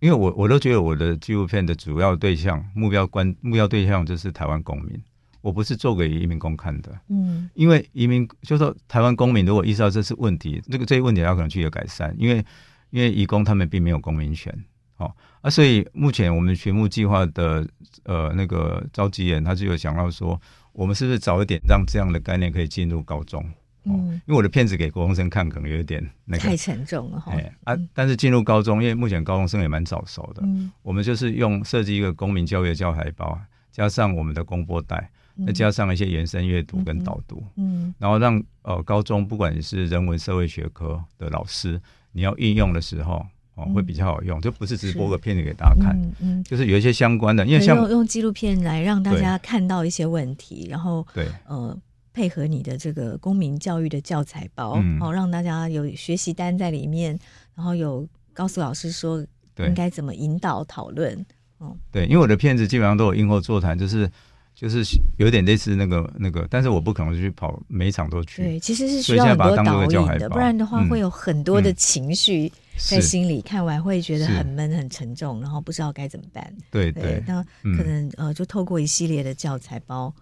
[0.00, 5.00] 因为我我都觉得我的纪录片的主要对象、目标观、目标对象就是台湾公民。
[5.42, 12.44] 我不是做给移民工看的，嗯，因为移民就是说台湾公民如果意识到这是问题，这个这些问题要可能去有改善，因为
[12.90, 14.54] 因为移工他们并没有公民权，
[14.98, 17.66] 哦啊，所以目前我们学牧计划的
[18.02, 20.38] 呃那个召集人他就有想到说，
[20.74, 23.48] 我们是不是早一点让这样的概念可以进入高中，哦，
[23.84, 33.38] 嗯，因为我的片子给国中生看可能有点那个太沉重了哈，哎啊，但是进入高中，因为目前高中生也蛮早熟的，嗯，我们就是用设计一个公民教育的教材包，
[33.72, 35.10] 加上我们的公播带。
[35.46, 41.80] 再加上一些延伸阅读跟导读，嗯，嗯，然后让呃高中不管是人文社会学科的老师，
[42.12, 43.24] 你要应用的时候
[43.54, 51.26] 哦，会比较好用，就不是直播个片子给大家看，嗯，嗯，就是有一些相关的，因为像用用纪录片来让大家看到一些问题，然后对。
[51.46, 51.74] 呃
[52.20, 57.18] 配合你的这个公民教育的教材包，嗯，哦，让大家有学习单在里面，
[57.54, 59.24] 然后有告诉老师说
[59.56, 61.24] 应该怎么引导讨论，
[61.56, 64.10] 哦，对，因为我的片子基本上都有映后座谈，就是。
[64.52, 64.82] 就是
[65.16, 68.42] 有点类似那个那个，但是我不可能去跑每一场都去。
[68.42, 76.52] 对，其实是需要很多导演的，不然的话会有很多的情绪在心里，看完会觉得很闷、很沉重，然后不知道该怎么办。
[76.70, 77.42] 对对，那
[77.74, 80.14] 可能呃，就透过一系列的教材包，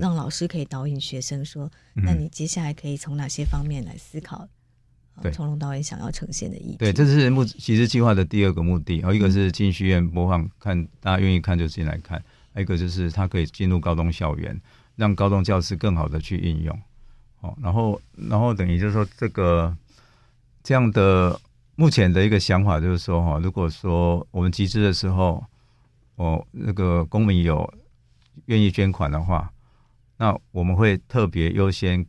[0.00, 4.48] 让老师可以导引学生说，那你接下来可以从哪些方面来思考？
[5.22, 6.76] 对，从龙导演想要呈现的意义。
[6.76, 8.98] 对，这是目其实计划的第二个目的。
[8.98, 12.18] 然后一个是进戏院播放，看大家愿意看就进来看；
[12.52, 14.60] 还有一个就是它可以进入高中校园，
[14.94, 16.78] 让高中教师更好的去应用。
[17.40, 19.74] 哦，然后然后等于就是说，这个
[20.62, 21.40] 这样的
[21.76, 25.42] 目前的一个想法就是说，哈，如果说我们集资的时候，
[26.16, 27.72] 哦，那个公民有
[28.46, 29.50] 愿意捐款的话，
[30.16, 32.04] 那我们会特别优先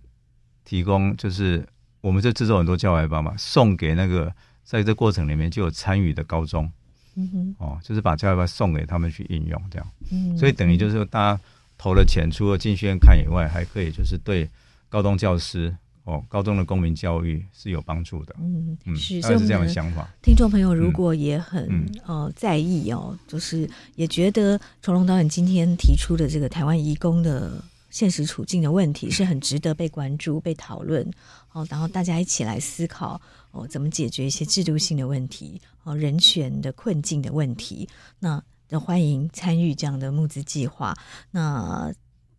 [0.63, 1.65] 提供，就是。
[1.99, 4.31] 我们就制作很多教材包嘛，送给那个
[4.63, 6.71] 在这过程里面就有参与的高中，
[7.15, 11.41] 嗯哼，哦，就是把教材包送给他们去应用，这样，嗯，所以等于就是说，大家
[11.75, 14.47] 投了钱，除了进学院看以外，还可以就是对
[14.87, 20.07] 高中教师哦，高中的公民教育是有帮助的，嗯嗯，是，是这样的想法。
[20.21, 27.61] 听众朋友如果也很、嗯、呃在意哦，就是也觉得崇龙导演今天提出的这个台湾移工的。
[27.97, 31.03] 现实处境的问题是 很值得被关注、被讨论
[31.51, 33.19] 哦，然后大家一起来思考
[33.49, 37.89] 哦，怎么解决一些制度性的问题哦，人权的困境的问题。
[38.19, 38.39] 那
[38.79, 40.95] 欢迎参与这样的募资计划。
[41.31, 41.91] 那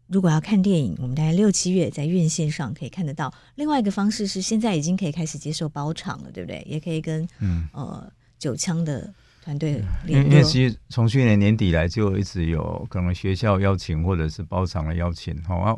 [0.06, 3.34] 如果要看电影，我们大概六七月在院线上可以看得到。
[3.56, 6.64] 另外一个方式是，现在已经可以开始接受包场了，对不对？
[6.68, 9.12] 也可以跟嗯呃九枪的。
[9.48, 15.74] 团队，因为因为其实从去年年底来就一直有可能学校邀请或者是包场的邀请，好啊，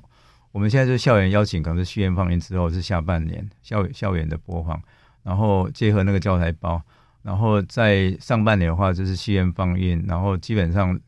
[0.51, 4.83] 我们现在就校园邀请，可能是戏院放映之后是下半年校校园的播放，
[5.23, 6.83] 然后结合那个教材包，
[7.23, 10.99] 然后在上半年的话就是戏院放映，然后基本上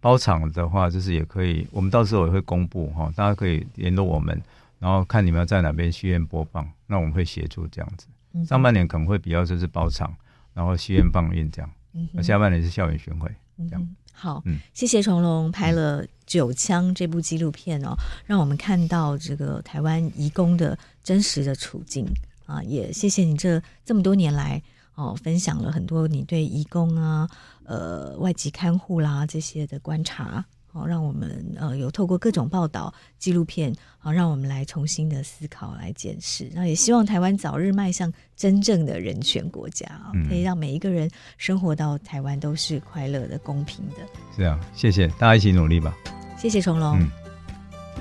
[0.00, 4.36] 包场的话就是也可以，我们到时候也会公布哈，大家可以联络我们，
[4.80, 8.08] 然后看你们要在哪边戏院播放，那我们会协助这样子。
[8.44, 10.12] 上半年可能会比较就是包场，
[10.54, 11.70] 然后戏院放映这样。
[12.12, 13.28] 那下半年是校园巡回，
[13.68, 14.42] 这样、嗯、好。
[14.44, 17.94] 嗯，谢谢成龙拍了《九枪》这部纪录片哦，
[18.26, 22.06] 让我们看到这个台湾移工的真实的处境
[22.46, 22.62] 啊。
[22.62, 24.62] 也谢谢你这这么多年来
[24.94, 27.28] 哦，分享了很多你对移工啊、
[27.64, 30.44] 呃外籍看护啦这些的观察。
[30.72, 36.48] 好，让我们呃有透过各种报道、纪录片，好，让我们来重新的思考、来检视。
[36.54, 43.96] 那也希望台湾早日迈向真正的人权国家，嗯、可以让每一个人生活到台湾都是快乐的、公平的。
[44.36, 45.92] 是啊，谢谢大家一起努力吧。
[46.38, 47.10] 谢谢崇龙，嗯，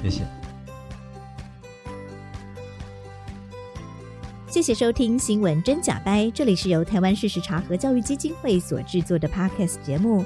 [0.04, 0.24] 谢谢。
[4.48, 10.26] 谢谢收听《新闻真假掰》，这里是由台湾事实查核教育基金会所制作的 Podcast 节目。